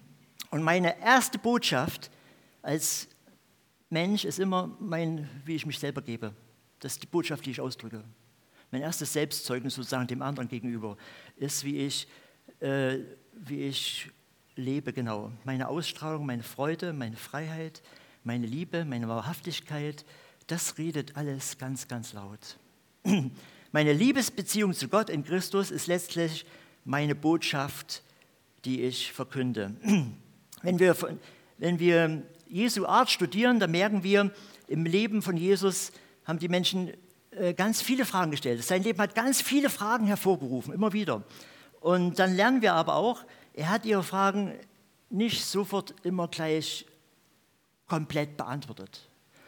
Und 0.52 0.62
meine 0.62 1.02
erste 1.02 1.40
Botschaft 1.40 2.12
als 2.62 3.08
Mensch 3.90 4.24
ist 4.26 4.40
immer 4.40 4.78
mein, 4.80 5.28
wie 5.44 5.56
ich 5.56 5.66
mich 5.66 5.80
selber 5.80 6.02
gebe. 6.02 6.34
Das 6.86 6.94
ist 6.94 7.02
die 7.02 7.08
Botschaft, 7.08 7.44
die 7.48 7.50
ich 7.50 7.60
ausdrücke. 7.60 8.04
Mein 8.70 8.84
erstes 8.84 9.12
Selbstzeugnis 9.12 9.74
sozusagen 9.74 10.06
dem 10.06 10.22
anderen 10.22 10.48
gegenüber 10.48 10.98
ist, 11.36 11.64
wie 11.64 11.78
ich, 11.80 12.08
äh, 12.60 13.00
wie 13.34 13.64
ich 13.64 14.12
lebe, 14.56 14.94
genau. 14.94 15.32
Meine 15.46 15.68
Ausstrahlung, 15.68 16.28
meine 16.28 16.44
Freude, 16.44 16.94
meine 16.94 17.16
Freiheit, 17.16 17.82
meine 18.24 18.46
Liebe, 18.46 18.86
meine 18.86 19.08
Wahrhaftigkeit, 19.08 20.06
das 20.46 20.78
redet 20.78 21.18
alles 21.18 21.58
ganz, 21.58 21.88
ganz 21.88 22.14
laut. 22.14 22.60
Meine 23.72 23.92
Liebesbeziehung 23.92 24.74
zu 24.74 24.88
Gott 24.88 25.10
in 25.10 25.24
Christus 25.24 25.72
ist 25.72 25.88
letztlich 25.88 26.46
meine 26.84 27.16
Botschaft, 27.16 28.04
die 28.64 28.84
ich 28.84 29.12
verkünde. 29.12 29.76
Wenn 30.62 30.78
wir, 30.78 30.96
wenn 31.58 31.80
wir 31.80 32.22
Jesu 32.48 32.86
Art 32.86 33.10
studieren, 33.10 33.60
dann 33.60 33.72
merken 33.72 34.04
wir, 34.04 34.32
im 34.68 34.86
Leben 34.86 35.24
von 35.24 35.36
Jesus 35.36 35.92
haben 36.26 36.40
die 36.40 36.50
Menschen 36.50 36.92
äh, 37.32 37.54
ganz 37.54 37.82
viele 37.82 38.06
Fragen 38.06 38.32
gestellt. 38.32 38.64
Sein 38.64 38.84
Leben 38.84 39.00
hat 39.00 39.16
ganz 39.16 39.42
viele 39.42 39.70
Fragen 39.70 40.08
hervorgerufen, 40.08 40.74
immer 40.74 40.94
wieder. 40.94 41.24
Und 41.82 42.20
dann 42.20 42.36
lernen 42.36 42.62
wir 42.62 42.74
aber 42.74 42.96
auch, 42.96 43.24
er 43.54 43.70
hat 43.70 43.86
ihre 43.86 44.04
Fragen 44.04 44.54
nicht 45.10 45.46
sofort 45.46 45.94
immer 46.04 46.28
gleich 46.28 46.86
komplett 47.88 48.38
beantwortet, 48.38 49.08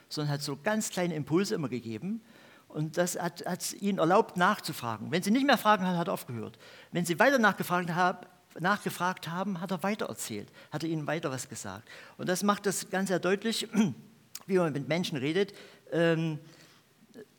sondern 0.10 0.34
hat 0.34 0.42
so 0.42 0.58
ganz 0.62 0.90
kleine 0.90 1.16
Impulse 1.16 1.56
immer 1.56 1.70
gegeben. 1.70 2.22
Und 2.68 2.98
das 2.98 3.20
hat, 3.20 3.46
hat 3.46 3.74
ihnen 3.74 3.98
erlaubt, 3.98 4.38
nachzufragen. 4.38 5.12
Wenn 5.12 5.24
sie 5.24 5.32
nicht 5.32 5.46
mehr 5.46 5.58
fragen 5.58 5.86
hat, 5.86 5.98
hat 5.98 6.08
er 6.08 6.14
aufgehört. 6.14 6.60
Wenn 6.92 7.06
sie 7.06 7.18
weiter 7.18 7.40
nachgefragt 7.40 7.90
haben, 7.96 8.28
nachgefragt 8.60 9.30
haben, 9.30 9.62
hat 9.62 9.72
er 9.72 9.84
weitererzählt, 9.84 10.52
hat 10.72 10.84
er 10.84 10.90
ihnen 10.90 11.08
weiter 11.08 11.32
was 11.32 11.50
gesagt. 11.50 11.88
Und 12.18 12.28
das 12.30 12.44
macht 12.44 12.66
das 12.66 12.90
ganz 12.90 13.08
sehr 13.10 13.20
deutlich, 13.20 13.68
wie 14.46 14.58
man 14.58 14.74
mit 14.74 14.88
Menschen 14.88 15.18
redet. 15.18 15.54
Ähm, 15.92 16.40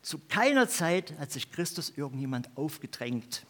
zu 0.01 0.19
keiner 0.19 0.67
Zeit 0.67 1.13
hat 1.19 1.31
sich 1.31 1.51
Christus 1.51 1.93
irgendjemand 1.95 2.49
aufgedrängt. 2.55 3.45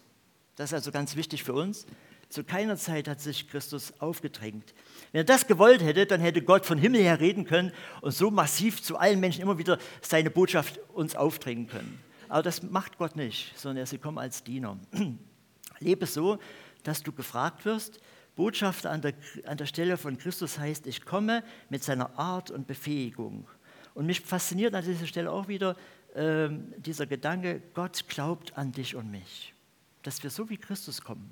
Das 0.55 0.71
ist 0.71 0.73
also 0.73 0.91
ganz 0.91 1.15
wichtig 1.15 1.43
für 1.43 1.53
uns. 1.53 1.85
Zu 2.29 2.43
keiner 2.43 2.77
Zeit 2.77 3.07
hat 3.07 3.19
sich 3.21 3.47
Christus 3.47 3.91
aufgedrängt. 3.99 4.75
Wenn 5.11 5.21
er 5.21 5.25
das 5.25 5.47
gewollt 5.47 5.81
hätte, 5.81 6.05
dann 6.05 6.21
hätte 6.21 6.43
Gott 6.43 6.65
von 6.65 6.77
Himmel 6.77 7.01
her 7.01 7.19
reden 7.19 7.45
können 7.45 7.71
und 8.01 8.11
so 8.11 8.29
massiv 8.29 8.83
zu 8.83 8.97
allen 8.97 9.19
Menschen 9.19 9.41
immer 9.41 9.57
wieder 9.57 9.79
seine 10.01 10.29
Botschaft 10.29 10.79
uns 10.93 11.15
aufdrängen 11.15 11.67
können. 11.67 11.99
Aber 12.27 12.43
das 12.43 12.61
macht 12.61 12.99
Gott 12.99 13.15
nicht, 13.15 13.57
sondern 13.57 13.77
er 13.77 13.83
ist 13.83 13.91
gekommen 13.91 14.19
als 14.19 14.43
Diener. 14.43 14.77
Lebe 15.79 16.05
so, 16.05 16.37
dass 16.83 17.01
du 17.01 17.11
gefragt 17.11 17.65
wirst. 17.65 17.99
Botschafter 18.35 18.91
an 18.91 19.01
der, 19.01 19.13
an 19.45 19.57
der 19.57 19.65
Stelle 19.65 19.97
von 19.97 20.17
Christus 20.17 20.59
heißt, 20.59 20.85
ich 20.85 21.05
komme 21.05 21.43
mit 21.69 21.83
seiner 21.83 22.17
Art 22.19 22.51
und 22.51 22.67
Befähigung. 22.67 23.47
Und 23.95 24.05
mich 24.05 24.21
fasziniert 24.21 24.75
an 24.75 24.85
dieser 24.85 25.07
Stelle 25.07 25.31
auch 25.31 25.47
wieder 25.47 25.75
äh, 26.15 26.49
dieser 26.77 27.05
Gedanke, 27.05 27.61
Gott 27.73 28.07
glaubt 28.07 28.57
an 28.57 28.71
dich 28.71 28.95
und 28.95 29.09
mich, 29.11 29.53
dass 30.03 30.23
wir 30.23 30.29
so 30.29 30.49
wie 30.49 30.57
Christus 30.57 31.01
kommen. 31.01 31.29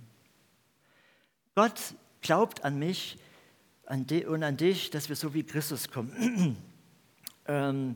Gott 1.55 1.95
glaubt 2.21 2.63
an 2.63 2.77
mich 2.77 3.17
und 3.87 4.43
an 4.43 4.57
dich, 4.57 4.89
dass 4.89 5.09
wir 5.09 5.15
so 5.15 5.33
wie 5.33 5.43
Christus 5.43 5.89
kommen. 5.89 6.57
ähm, 7.47 7.95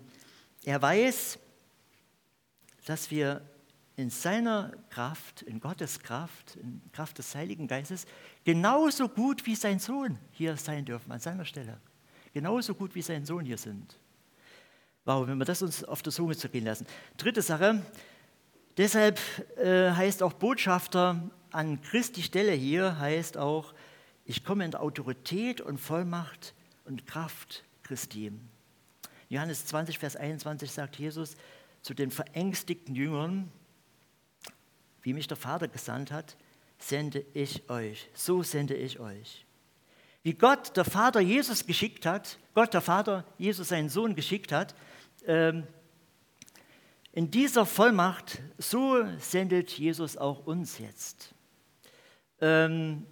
er 0.63 0.81
weiß, 0.81 1.37
dass 2.85 3.11
wir 3.11 3.41
in 3.97 4.09
seiner 4.09 4.71
Kraft, 4.89 5.43
in 5.43 5.59
Gottes 5.59 5.99
Kraft, 5.99 6.55
in 6.55 6.81
Kraft 6.91 7.17
des 7.17 7.35
Heiligen 7.35 7.67
Geistes, 7.67 8.05
genauso 8.43 9.07
gut 9.07 9.45
wie 9.45 9.55
sein 9.55 9.79
Sohn 9.79 10.17
hier 10.31 10.57
sein 10.57 10.85
dürfen, 10.85 11.11
an 11.11 11.19
seiner 11.19 11.45
Stelle. 11.45 11.79
Genauso 12.33 12.73
gut 12.73 12.95
wie 12.95 13.01
sein 13.01 13.25
Sohn 13.25 13.45
hier 13.45 13.57
sind. 13.57 13.99
Wow, 15.05 15.27
wenn 15.27 15.39
wir 15.39 15.45
das 15.45 15.63
uns 15.63 15.83
auf 15.83 16.03
der 16.03 16.13
Zunge 16.13 16.37
zergehen 16.37 16.65
lassen. 16.65 16.85
Dritte 17.17 17.41
Sache, 17.41 17.81
deshalb 18.77 19.19
äh, 19.57 19.91
heißt 19.91 20.21
auch 20.21 20.33
Botschafter 20.33 21.29
an 21.49 21.81
Christi 21.81 22.21
Stelle 22.21 22.51
hier, 22.51 22.99
heißt 22.99 23.37
auch 23.37 23.73
Ich 24.25 24.43
komme 24.43 24.63
in 24.63 24.71
der 24.71 24.81
Autorität 24.81 25.59
und 25.59 25.79
Vollmacht 25.79 26.53
und 26.85 27.07
Kraft 27.07 27.63
Christi. 27.81 28.31
Johannes 29.27 29.65
20, 29.65 29.97
Vers 29.97 30.15
21 30.15 30.71
sagt 30.71 30.97
Jesus 30.97 31.35
zu 31.81 31.95
den 31.95 32.11
verängstigten 32.11 32.93
Jüngern, 32.93 33.51
wie 35.01 35.13
mich 35.13 35.27
der 35.27 35.37
Vater 35.37 35.67
gesandt 35.67 36.11
hat, 36.11 36.37
sende 36.77 37.25
ich 37.33 37.69
euch. 37.69 38.07
So 38.13 38.43
sende 38.43 38.75
ich 38.75 38.99
euch. 38.99 39.45
Wie 40.23 40.33
Gott, 40.33 40.77
der 40.77 40.85
Vater, 40.85 41.19
Jesus 41.19 41.65
geschickt 41.65 42.05
hat, 42.05 42.37
Gott, 42.53 42.73
der 42.73 42.81
Vater, 42.81 43.25
Jesus, 43.37 43.69
seinen 43.69 43.89
Sohn 43.89 44.13
geschickt 44.13 44.51
hat, 44.51 44.75
ähm, 45.25 45.65
in 47.11 47.31
dieser 47.31 47.65
Vollmacht, 47.65 48.41
so 48.57 49.03
sendet 49.17 49.71
Jesus 49.71 50.17
auch 50.17 50.45
uns 50.45 50.77
jetzt. 50.77 51.33
Ähm, 52.39 53.05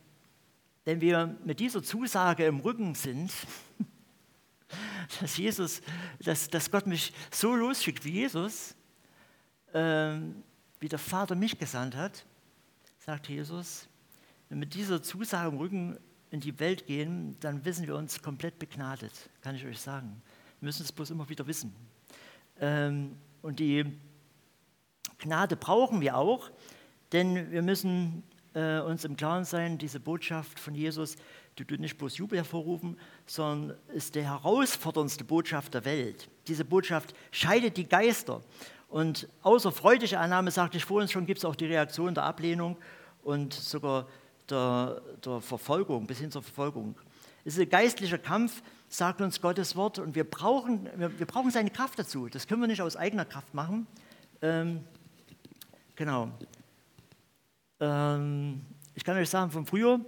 wenn 0.86 1.02
wir 1.02 1.36
mit 1.44 1.60
dieser 1.60 1.84
Zusage 1.84 2.46
im 2.46 2.60
Rücken 2.60 2.96
sind, 2.96 3.32
dass 5.20 5.36
Jesus, 5.38 5.82
dass, 6.20 6.48
dass 6.48 6.70
Gott 6.72 6.88
mich 6.88 7.12
so 7.32 7.56
losschickt 7.56 8.06
wie 8.06 8.12
Jesus, 8.12 8.76
ähm, 9.74 10.44
wie 10.80 10.88
der 10.88 11.00
Vater 11.00 11.36
mich 11.36 11.58
gesandt 11.58 11.96
hat, 11.96 12.26
sagt 13.00 13.28
Jesus, 13.30 13.88
wenn 14.48 14.58
wir 14.58 14.66
mit 14.66 14.74
dieser 14.76 15.02
Zusage 15.02 15.50
im 15.50 15.58
Rücken 15.58 16.00
in 16.32 16.40
die 16.40 16.60
Welt 16.60 16.86
gehen, 16.86 17.36
dann 17.40 17.66
wissen 17.66 17.88
wir 17.88 17.96
uns 17.96 18.22
komplett 18.22 18.60
begnadet, 18.60 19.12
kann 19.42 19.56
ich 19.56 19.66
euch 19.66 19.80
sagen. 19.80 20.22
Wir 20.60 20.68
müssen 20.68 20.84
es 20.84 20.92
bloß 20.92 21.12
immer 21.12 21.28
wieder 21.30 21.48
wissen. 21.48 21.74
Ähm, 22.60 23.16
und 23.42 23.60
die 23.60 23.86
Gnade 25.20 25.56
brauchen 25.56 26.02
wir 26.02 26.18
auch, 26.18 26.50
denn 27.12 27.52
wir 27.52 27.62
müssen 27.62 28.24
äh, 28.54 28.80
uns 28.80 29.06
im 29.06 29.16
Klaren 29.16 29.46
sein, 29.46 29.78
diese 29.78 30.00
Botschaft 30.00 30.60
von 30.60 30.76
Jesus, 30.76 31.16
die 31.58 31.66
tut 31.66 31.80
nicht 31.80 31.98
bloß 31.98 32.18
Jubel 32.18 32.38
hervorrufen, 32.38 32.98
sondern 33.26 33.78
ist 33.94 34.16
die 34.16 34.24
herausforderndste 34.24 35.24
Botschaft 35.24 35.74
der 35.74 35.86
Welt. 35.86 36.30
Diese 36.48 36.64
Botschaft 36.66 37.14
scheidet 37.32 37.78
die 37.78 37.88
Geister. 37.88 38.42
Und 38.88 39.28
außer 39.44 39.72
freudiger 39.72 40.20
Annahme, 40.20 40.52
sagte 40.52 40.78
ich 40.78 40.86
vorhin 40.86 41.10
schon, 41.10 41.26
gibt 41.26 41.40
es 41.40 41.46
auch 41.46 41.56
die 41.56 41.66
Reaktion 41.66 42.16
der 42.16 42.24
Ablehnung 42.24 42.78
und 43.24 43.54
sogar 43.54 44.08
der, 44.52 45.02
der 45.24 45.42
Verfolgung, 45.42 46.08
bis 46.08 46.20
hin 46.20 46.32
zur 46.32 46.44
Verfolgung. 46.44 46.96
Es 47.46 47.56
ist 47.56 47.62
ein 47.62 47.70
geistlicher 47.70 48.18
Kampf, 48.18 48.62
sagt 48.90 49.22
uns 49.22 49.42
Gottes 49.42 49.76
Wort, 49.76 50.00
und 50.00 50.16
wir 50.16 50.24
brauchen, 50.24 50.90
wir, 50.98 51.18
wir 51.20 51.26
brauchen 51.26 51.52
seine 51.52 51.70
Kraft 51.70 51.98
dazu. 51.98 52.28
Das 52.28 52.48
können 52.48 52.62
wir 52.62 52.68
nicht 52.68 52.82
aus 52.82 52.96
eigener 52.96 53.26
Kraft 53.26 53.54
machen. 53.54 53.88
Ähm, 54.42 54.82
genau. 55.96 56.30
Ähm, 57.80 58.62
ich 58.96 59.04
kann 59.04 59.18
euch 59.18 59.30
sagen, 59.30 59.52
von 59.52 59.66
früher, 59.66 60.00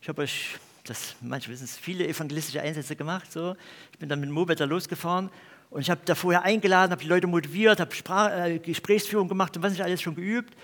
ich 0.00 0.08
habe 0.08 0.22
euch, 0.22 0.56
das, 0.84 1.14
manche 1.20 1.50
wissen 1.50 1.64
es, 1.64 1.76
viele 1.76 2.06
evangelistische 2.06 2.60
Einsätze 2.60 2.96
gemacht. 2.96 3.30
So. 3.30 3.56
Ich 3.92 3.98
bin 3.98 4.08
dann 4.08 4.20
mit 4.20 4.28
dem 4.28 4.34
Moped 4.34 4.58
da 4.58 4.64
losgefahren 4.64 5.30
und 5.70 5.80
ich 5.80 5.90
habe 5.90 6.00
da 6.04 6.14
vorher 6.14 6.42
eingeladen, 6.42 6.92
habe 6.92 7.02
die 7.02 7.08
Leute 7.08 7.26
motiviert, 7.26 7.80
habe 7.80 7.94
äh, 8.34 8.58
Gesprächsführung 8.58 9.28
gemacht 9.28 9.56
und 9.56 9.62
was 9.62 9.72
nicht 9.72 9.82
alles 9.82 10.02
schon 10.02 10.14
geübt. 10.14 10.54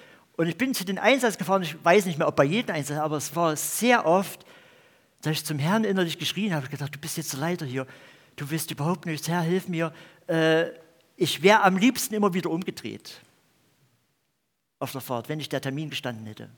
Und 0.41 0.47
ich 0.47 0.57
bin 0.57 0.73
zu 0.73 0.87
den 0.87 0.99
Einsatz 0.99 1.37
gefahren, 1.37 1.61
ich 1.61 1.77
weiß 1.85 2.07
nicht 2.07 2.17
mehr, 2.17 2.27
ob 2.27 2.35
bei 2.35 2.45
jedem 2.45 2.75
Einsatz, 2.75 2.99
aber 2.99 3.19
es 3.19 3.37
war 3.37 3.55
sehr 3.57 4.07
oft, 4.07 4.47
dass 5.21 5.33
ich 5.33 5.45
zum 5.45 5.59
Herrn 5.59 5.85
innerlich 5.85 6.19
geschrien 6.19 6.55
habe, 6.55 6.67
gedacht, 6.69 6.95
du 6.95 6.99
bist 6.99 7.19
jetzt 7.19 7.35
der 7.35 7.41
Leiter 7.41 7.67
hier, 7.67 7.87
du 8.37 8.49
willst 8.49 8.71
überhaupt 8.71 9.05
nichts, 9.05 9.29
Herr, 9.29 9.43
hilf 9.43 9.69
mir. 9.69 9.93
Äh, 10.29 10.71
ich 11.17 11.43
wäre 11.43 11.63
am 11.63 11.77
liebsten 11.77 12.15
immer 12.15 12.33
wieder 12.33 12.49
umgedreht 12.49 13.21
auf 14.79 14.93
der 14.93 15.03
Fahrt, 15.03 15.29
wenn 15.29 15.41
ich 15.41 15.51
der 15.51 15.61
Termin 15.61 15.91
gestanden 15.91 16.25
hätte. 16.25 16.49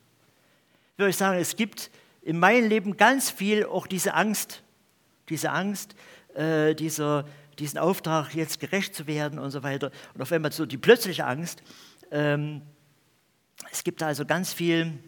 Ich 0.93 0.99
würde 1.01 1.13
sagen, 1.13 1.41
es 1.41 1.57
gibt 1.57 1.91
in 2.21 2.39
meinem 2.39 2.69
Leben 2.69 2.97
ganz 2.97 3.31
viel 3.31 3.65
auch 3.65 3.89
diese 3.89 4.15
Angst, 4.15 4.63
diese 5.29 5.51
Angst, 5.51 5.97
äh, 6.37 6.77
dieser, 6.77 7.25
diesen 7.59 7.81
Auftrag, 7.81 8.33
jetzt 8.33 8.61
gerecht 8.61 8.95
zu 8.95 9.09
werden 9.09 9.41
und 9.41 9.51
so 9.51 9.65
weiter. 9.65 9.91
Und 10.15 10.23
auf 10.23 10.31
einmal 10.31 10.53
so 10.53 10.67
die 10.67 10.79
plötzliche 10.79 11.27
Angst. 11.27 11.65
Ähm, 12.13 12.63
es 13.71 13.85
gibt 13.85 14.01
da 14.03 14.07
also 14.07 14.25
ganz 14.25 14.53
viel 14.53 14.99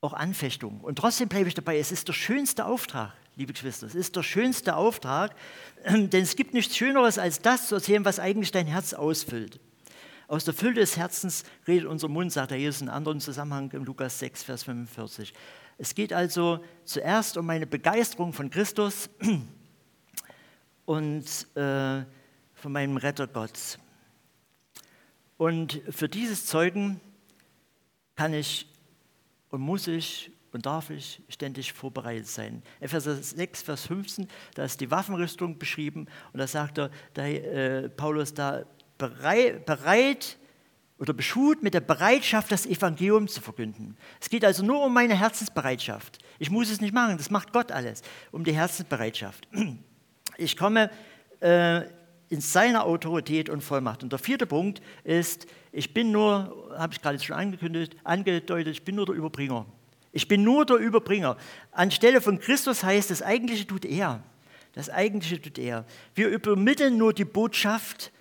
auch 0.00 0.12
Anfechtung. 0.12 0.80
Und 0.80 0.96
trotzdem 0.96 1.28
bleibe 1.28 1.48
ich 1.48 1.54
dabei, 1.54 1.78
es 1.78 1.92
ist 1.92 2.08
der 2.08 2.12
schönste 2.12 2.66
Auftrag, 2.66 3.12
liebe 3.36 3.52
Geschwister. 3.52 3.86
Es 3.86 3.94
ist 3.94 4.16
der 4.16 4.22
schönste 4.22 4.76
Auftrag, 4.76 5.34
denn 5.84 6.22
es 6.22 6.36
gibt 6.36 6.54
nichts 6.54 6.76
Schöneres, 6.76 7.18
als 7.18 7.40
das 7.40 7.68
zu 7.68 7.76
erzählen, 7.76 8.04
was 8.04 8.20
eigentlich 8.20 8.52
dein 8.52 8.66
Herz 8.66 8.94
ausfüllt. 8.94 9.60
Aus 10.28 10.44
der 10.44 10.52
Fülle 10.52 10.74
des 10.74 10.96
Herzens 10.96 11.44
redet 11.66 11.88
unser 11.88 12.08
Mund, 12.08 12.30
sagt 12.32 12.52
er 12.52 12.58
Jesus 12.58 12.82
in 12.82 12.88
einem 12.88 12.98
anderen 12.98 13.20
Zusammenhang 13.20 13.70
im 13.72 13.84
Lukas 13.84 14.18
6, 14.18 14.42
Vers 14.42 14.62
45. 14.64 15.32
Es 15.78 15.94
geht 15.94 16.12
also 16.12 16.62
zuerst 16.84 17.38
um 17.38 17.46
meine 17.46 17.66
Begeisterung 17.66 18.34
von 18.34 18.50
Christus 18.50 19.08
und 20.84 21.24
äh, 21.56 22.04
von 22.54 22.72
meinem 22.72 22.98
Retter 22.98 23.26
Gott. 23.26 23.78
Und 25.38 25.80
für 25.88 26.08
dieses 26.08 26.44
Zeugen 26.44 27.00
kann 28.18 28.34
ich 28.34 28.66
und 29.50 29.60
muss 29.60 29.86
ich 29.86 30.32
und 30.50 30.66
darf 30.66 30.90
ich 30.90 31.22
ständig 31.28 31.72
vorbereitet 31.72 32.26
sein. 32.26 32.64
Epheser 32.80 33.14
6, 33.14 33.62
Vers 33.62 33.86
15, 33.86 34.26
da 34.54 34.64
ist 34.64 34.80
die 34.80 34.90
Waffenrüstung 34.90 35.56
beschrieben 35.56 36.08
und 36.32 36.40
da 36.40 36.48
sagt 36.48 36.78
er, 36.78 36.90
da, 37.14 37.24
äh, 37.24 37.88
Paulus 37.88 38.34
da 38.34 38.64
bereit, 38.98 39.64
bereit 39.66 40.36
oder 40.98 41.12
beschut 41.12 41.62
mit 41.62 41.74
der 41.74 41.80
Bereitschaft, 41.80 42.50
das 42.50 42.66
Evangelium 42.66 43.28
zu 43.28 43.40
verkünden. 43.40 43.96
Es 44.20 44.28
geht 44.28 44.44
also 44.44 44.64
nur 44.64 44.84
um 44.84 44.92
meine 44.92 45.16
Herzensbereitschaft. 45.16 46.18
Ich 46.40 46.50
muss 46.50 46.70
es 46.70 46.80
nicht 46.80 46.92
machen, 46.92 47.18
das 47.18 47.30
macht 47.30 47.52
Gott 47.52 47.70
alles, 47.70 48.02
um 48.32 48.42
die 48.42 48.52
Herzensbereitschaft. 48.52 49.46
Ich 50.40 50.56
komme 50.56 50.90
äh, 51.38 51.82
in 52.30 52.40
seiner 52.40 52.84
Autorität 52.84 53.48
und 53.48 53.62
Vollmacht. 53.62 54.02
Und 54.02 54.12
der 54.12 54.18
vierte 54.18 54.46
Punkt 54.46 54.82
ist, 55.04 55.46
ich 55.72 55.94
bin 55.94 56.12
nur, 56.12 56.70
habe 56.76 56.92
ich 56.92 57.00
gerade 57.00 57.18
schon 57.18 57.36
angekündigt, 57.36 57.96
angedeutet, 58.04 58.72
ich 58.72 58.84
bin 58.84 58.96
nur 58.96 59.06
der 59.06 59.14
Überbringer. 59.14 59.66
Ich 60.12 60.28
bin 60.28 60.42
nur 60.42 60.66
der 60.66 60.76
Überbringer. 60.76 61.36
Anstelle 61.72 62.20
von 62.20 62.38
Christus 62.38 62.82
heißt, 62.82 63.10
das 63.10 63.22
Eigentliche 63.22 63.66
tut 63.66 63.84
er. 63.84 64.22
Das 64.72 64.90
Eigentliche 64.90 65.40
tut 65.40 65.58
er. 65.58 65.84
Wir 66.14 66.28
übermitteln 66.28 66.98
nur 66.98 67.12
die 67.12 67.24
Botschaft, 67.24 68.12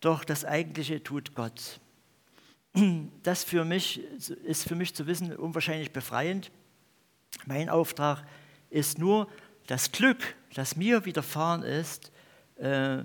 doch 0.00 0.24
das 0.24 0.44
Eigentliche 0.44 1.02
tut 1.02 1.34
Gott. 1.34 1.80
Das 3.22 3.44
für 3.44 3.64
mich, 3.64 4.00
ist 4.44 4.66
für 4.66 4.74
mich 4.74 4.94
zu 4.94 5.06
wissen 5.06 5.36
unwahrscheinlich 5.36 5.92
befreiend. 5.92 6.50
Mein 7.44 7.68
Auftrag 7.68 8.24
ist 8.70 8.98
nur, 8.98 9.28
das 9.66 9.92
Glück, 9.92 10.34
das 10.54 10.76
mir 10.76 11.04
widerfahren 11.04 11.62
ist, 11.62 12.10
äh, 12.56 13.04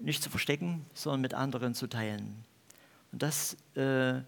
nicht 0.00 0.22
zu 0.22 0.30
verstecken, 0.30 0.84
sondern 0.94 1.20
mit 1.20 1.34
anderen 1.34 1.74
zu 1.74 1.86
teilen. 1.86 2.44
Und 3.12 3.22
das 3.22 3.56
äh, 3.74 4.20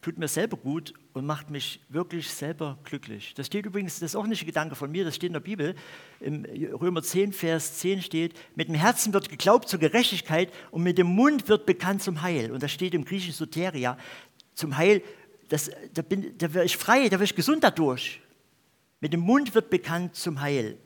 tut 0.00 0.18
mir 0.18 0.28
selber 0.28 0.56
gut 0.56 0.94
und 1.12 1.26
macht 1.26 1.50
mich 1.50 1.80
wirklich 1.88 2.30
selber 2.30 2.78
glücklich. 2.84 3.34
Das 3.34 3.46
steht 3.46 3.66
übrigens, 3.66 3.94
das 3.94 4.10
ist 4.10 4.16
auch 4.16 4.26
nicht 4.26 4.42
ein 4.42 4.46
Gedanke 4.46 4.74
von 4.74 4.90
mir, 4.90 5.04
das 5.04 5.16
steht 5.16 5.28
in 5.28 5.34
der 5.34 5.40
Bibel. 5.40 5.74
Im 6.20 6.44
Römer 6.44 7.02
10, 7.02 7.32
Vers 7.32 7.78
10 7.78 8.02
steht, 8.02 8.34
mit 8.54 8.68
dem 8.68 8.74
Herzen 8.74 9.12
wird 9.12 9.28
geglaubt 9.28 9.68
zur 9.68 9.80
Gerechtigkeit 9.80 10.52
und 10.70 10.82
mit 10.82 10.98
dem 10.98 11.08
Mund 11.08 11.48
wird 11.48 11.66
bekannt 11.66 12.02
zum 12.02 12.22
Heil. 12.22 12.52
Und 12.52 12.62
das 12.62 12.72
steht 12.72 12.94
im 12.94 13.04
griechischen 13.04 13.34
Soteria, 13.34 13.98
zum 14.54 14.76
Heil, 14.76 15.02
das, 15.48 15.70
da, 15.94 16.02
da 16.02 16.54
werde 16.54 16.64
ich 16.64 16.76
frei, 16.76 17.04
da 17.04 17.12
werde 17.12 17.24
ich 17.24 17.34
gesund 17.34 17.64
dadurch. 17.64 18.20
Mit 19.00 19.12
dem 19.12 19.20
Mund 19.20 19.54
wird 19.54 19.70
bekannt 19.70 20.16
zum 20.16 20.40
Heil. 20.40 20.76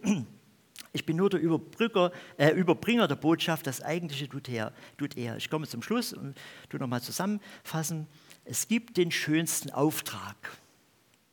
Ich 0.93 1.07
bin 1.07 1.17
nur 1.17 1.31
der 1.31 1.41
Überbrücker, 1.41 2.13
äh, 2.37 2.51
Überbringer 2.51 3.09
der 3.09 3.17
Botschaft, 3.17 3.67
das 3.67 3.81
Eigentliche 3.81 4.29
tut 4.29 4.49
er, 4.49 4.73
tut 4.99 5.17
er. 5.17 5.37
Ich 5.37 5.49
komme 5.49 5.67
zum 5.67 5.83
Schluss 5.83 6.13
und 6.13 6.35
tu 6.69 6.77
nochmal 6.77 7.01
zusammenfassen. 7.01 8.07
Es 8.45 8.69
gibt 8.69 8.97
den 8.97 9.11
schönsten 9.11 9.71
Auftrag. 9.71 10.37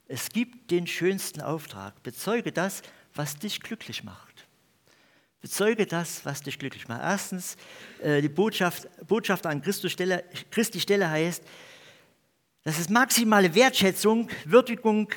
Es 0.08 0.30
gibt 0.30 0.72
den 0.72 0.88
schönsten 0.88 1.42
Auftrag. 1.42 2.02
Bezeuge 2.04 2.52
das, 2.52 2.82
was 3.14 3.38
dich 3.38 3.60
glücklich 3.60 4.04
macht. 4.04 4.48
Bezeuge 5.42 5.86
das, 5.86 6.26
was 6.26 6.42
dich 6.42 6.58
glücklich 6.58 6.88
macht. 6.88 7.02
Erstens, 7.02 7.58
äh, 8.02 8.22
die 8.22 8.30
Botschaft, 8.30 8.88
Botschaft 9.08 9.46
an 9.46 9.62
Christus 9.62 9.92
Stelle, 9.92 10.24
Christi 10.52 10.80
Stelle 10.80 11.10
heißt, 11.10 11.44
das 12.64 12.80
ist 12.80 12.90
maximale 12.90 13.56
Wertschätzung, 13.56 14.30
Würdigung 14.46 15.10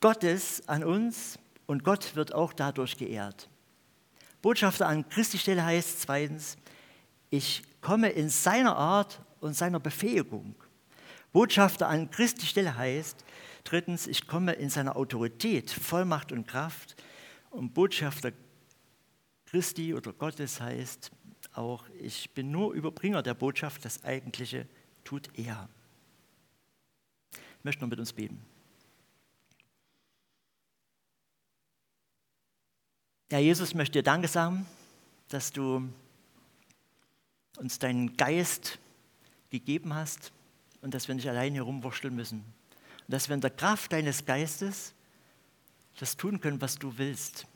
Gottes 0.00 0.66
an 0.68 0.84
uns 0.84 1.38
und 1.66 1.82
Gott 1.82 2.14
wird 2.14 2.34
auch 2.34 2.52
dadurch 2.52 2.96
geehrt. 2.96 3.48
Botschafter 4.46 4.86
an 4.86 5.08
Christi 5.08 5.38
Stelle 5.38 5.64
heißt 5.64 6.02
zweitens, 6.02 6.56
ich 7.30 7.64
komme 7.80 8.10
in 8.10 8.28
seiner 8.28 8.76
Art 8.76 9.20
und 9.40 9.56
seiner 9.56 9.80
Befähigung. 9.80 10.54
Botschafter 11.32 11.88
an 11.88 12.12
Christi 12.12 12.46
Stelle 12.46 12.76
heißt 12.76 13.24
drittens, 13.64 14.06
ich 14.06 14.28
komme 14.28 14.52
in 14.52 14.70
seiner 14.70 14.94
Autorität, 14.94 15.72
Vollmacht 15.72 16.30
und 16.30 16.46
Kraft. 16.46 16.94
Und 17.50 17.74
Botschafter 17.74 18.30
Christi 19.46 19.92
oder 19.94 20.12
Gottes 20.12 20.60
heißt 20.60 21.10
auch, 21.54 21.82
ich 22.00 22.30
bin 22.30 22.52
nur 22.52 22.72
Überbringer 22.72 23.24
der 23.24 23.34
Botschaft, 23.34 23.84
das 23.84 24.04
Eigentliche 24.04 24.68
tut 25.02 25.28
er. 25.36 25.68
Ich 27.32 27.64
möchte 27.64 27.82
noch 27.82 27.90
mit 27.90 27.98
uns 27.98 28.12
beten. 28.12 28.40
Ja, 33.28 33.38
Jesus 33.40 33.74
möchte 33.74 33.98
dir 33.98 34.02
Danke 34.04 34.28
sagen, 34.28 34.66
dass 35.30 35.50
du 35.50 35.88
uns 37.56 37.80
deinen 37.80 38.16
Geist 38.16 38.78
gegeben 39.50 39.94
hast 39.94 40.30
und 40.80 40.94
dass 40.94 41.08
wir 41.08 41.14
nicht 41.16 41.28
alleine 41.28 41.56
herumwurschteln 41.56 42.14
müssen. 42.14 42.38
Und 42.38 43.12
dass 43.12 43.28
wir 43.28 43.34
in 43.34 43.40
der 43.40 43.50
Kraft 43.50 43.92
deines 43.92 44.24
Geistes 44.24 44.94
das 45.98 46.16
tun 46.16 46.40
können, 46.40 46.60
was 46.60 46.76
du 46.76 46.98
willst. 46.98 47.48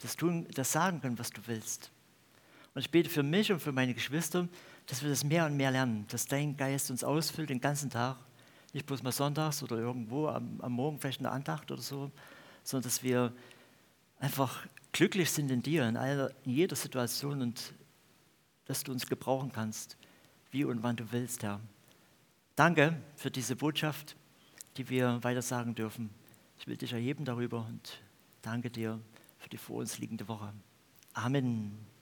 Das, 0.00 0.14
tun, 0.14 0.46
das 0.54 0.70
sagen 0.70 1.00
können, 1.00 1.18
was 1.18 1.30
du 1.30 1.40
willst. 1.46 1.90
Und 2.74 2.82
ich 2.82 2.90
bete 2.92 3.10
für 3.10 3.24
mich 3.24 3.50
und 3.50 3.58
für 3.58 3.72
meine 3.72 3.94
Geschwister, 3.94 4.46
dass 4.86 5.02
wir 5.02 5.10
das 5.10 5.24
mehr 5.24 5.46
und 5.46 5.56
mehr 5.56 5.72
lernen, 5.72 6.06
dass 6.08 6.26
dein 6.26 6.56
Geist 6.56 6.88
uns 6.92 7.02
ausfüllt 7.02 7.50
den 7.50 7.60
ganzen 7.60 7.90
Tag. 7.90 8.16
Nicht 8.72 8.86
bloß 8.86 9.02
mal 9.02 9.10
sonntags 9.10 9.60
oder 9.64 9.78
irgendwo 9.78 10.28
am, 10.28 10.60
am 10.60 10.72
Morgen 10.72 11.00
vielleicht 11.00 11.18
eine 11.18 11.32
Andacht 11.32 11.68
oder 11.72 11.82
so, 11.82 12.12
sondern 12.62 12.84
dass 12.84 13.02
wir 13.02 13.32
einfach 14.18 14.66
glücklich 14.92 15.30
sind 15.30 15.50
in 15.50 15.62
dir, 15.62 15.88
in, 15.88 15.96
aller, 15.96 16.30
in 16.44 16.52
jeder 16.52 16.76
Situation 16.76 17.42
und 17.42 17.74
dass 18.64 18.82
du 18.82 18.92
uns 18.92 19.06
gebrauchen 19.06 19.52
kannst, 19.52 19.96
wie 20.50 20.64
und 20.64 20.82
wann 20.82 20.96
du 20.96 21.12
willst, 21.12 21.42
Herr. 21.42 21.60
Danke 22.56 22.96
für 23.16 23.30
diese 23.30 23.56
Botschaft, 23.56 24.16
die 24.76 24.88
wir 24.88 25.22
weiter 25.22 25.42
sagen 25.42 25.74
dürfen. 25.74 26.10
Ich 26.58 26.66
will 26.66 26.76
dich 26.76 26.92
erheben 26.92 27.24
darüber 27.24 27.66
und 27.66 28.00
danke 28.42 28.70
dir 28.70 29.00
für 29.38 29.48
die 29.48 29.58
vor 29.58 29.76
uns 29.76 29.98
liegende 29.98 30.26
Woche. 30.28 30.52
Amen. 31.12 31.95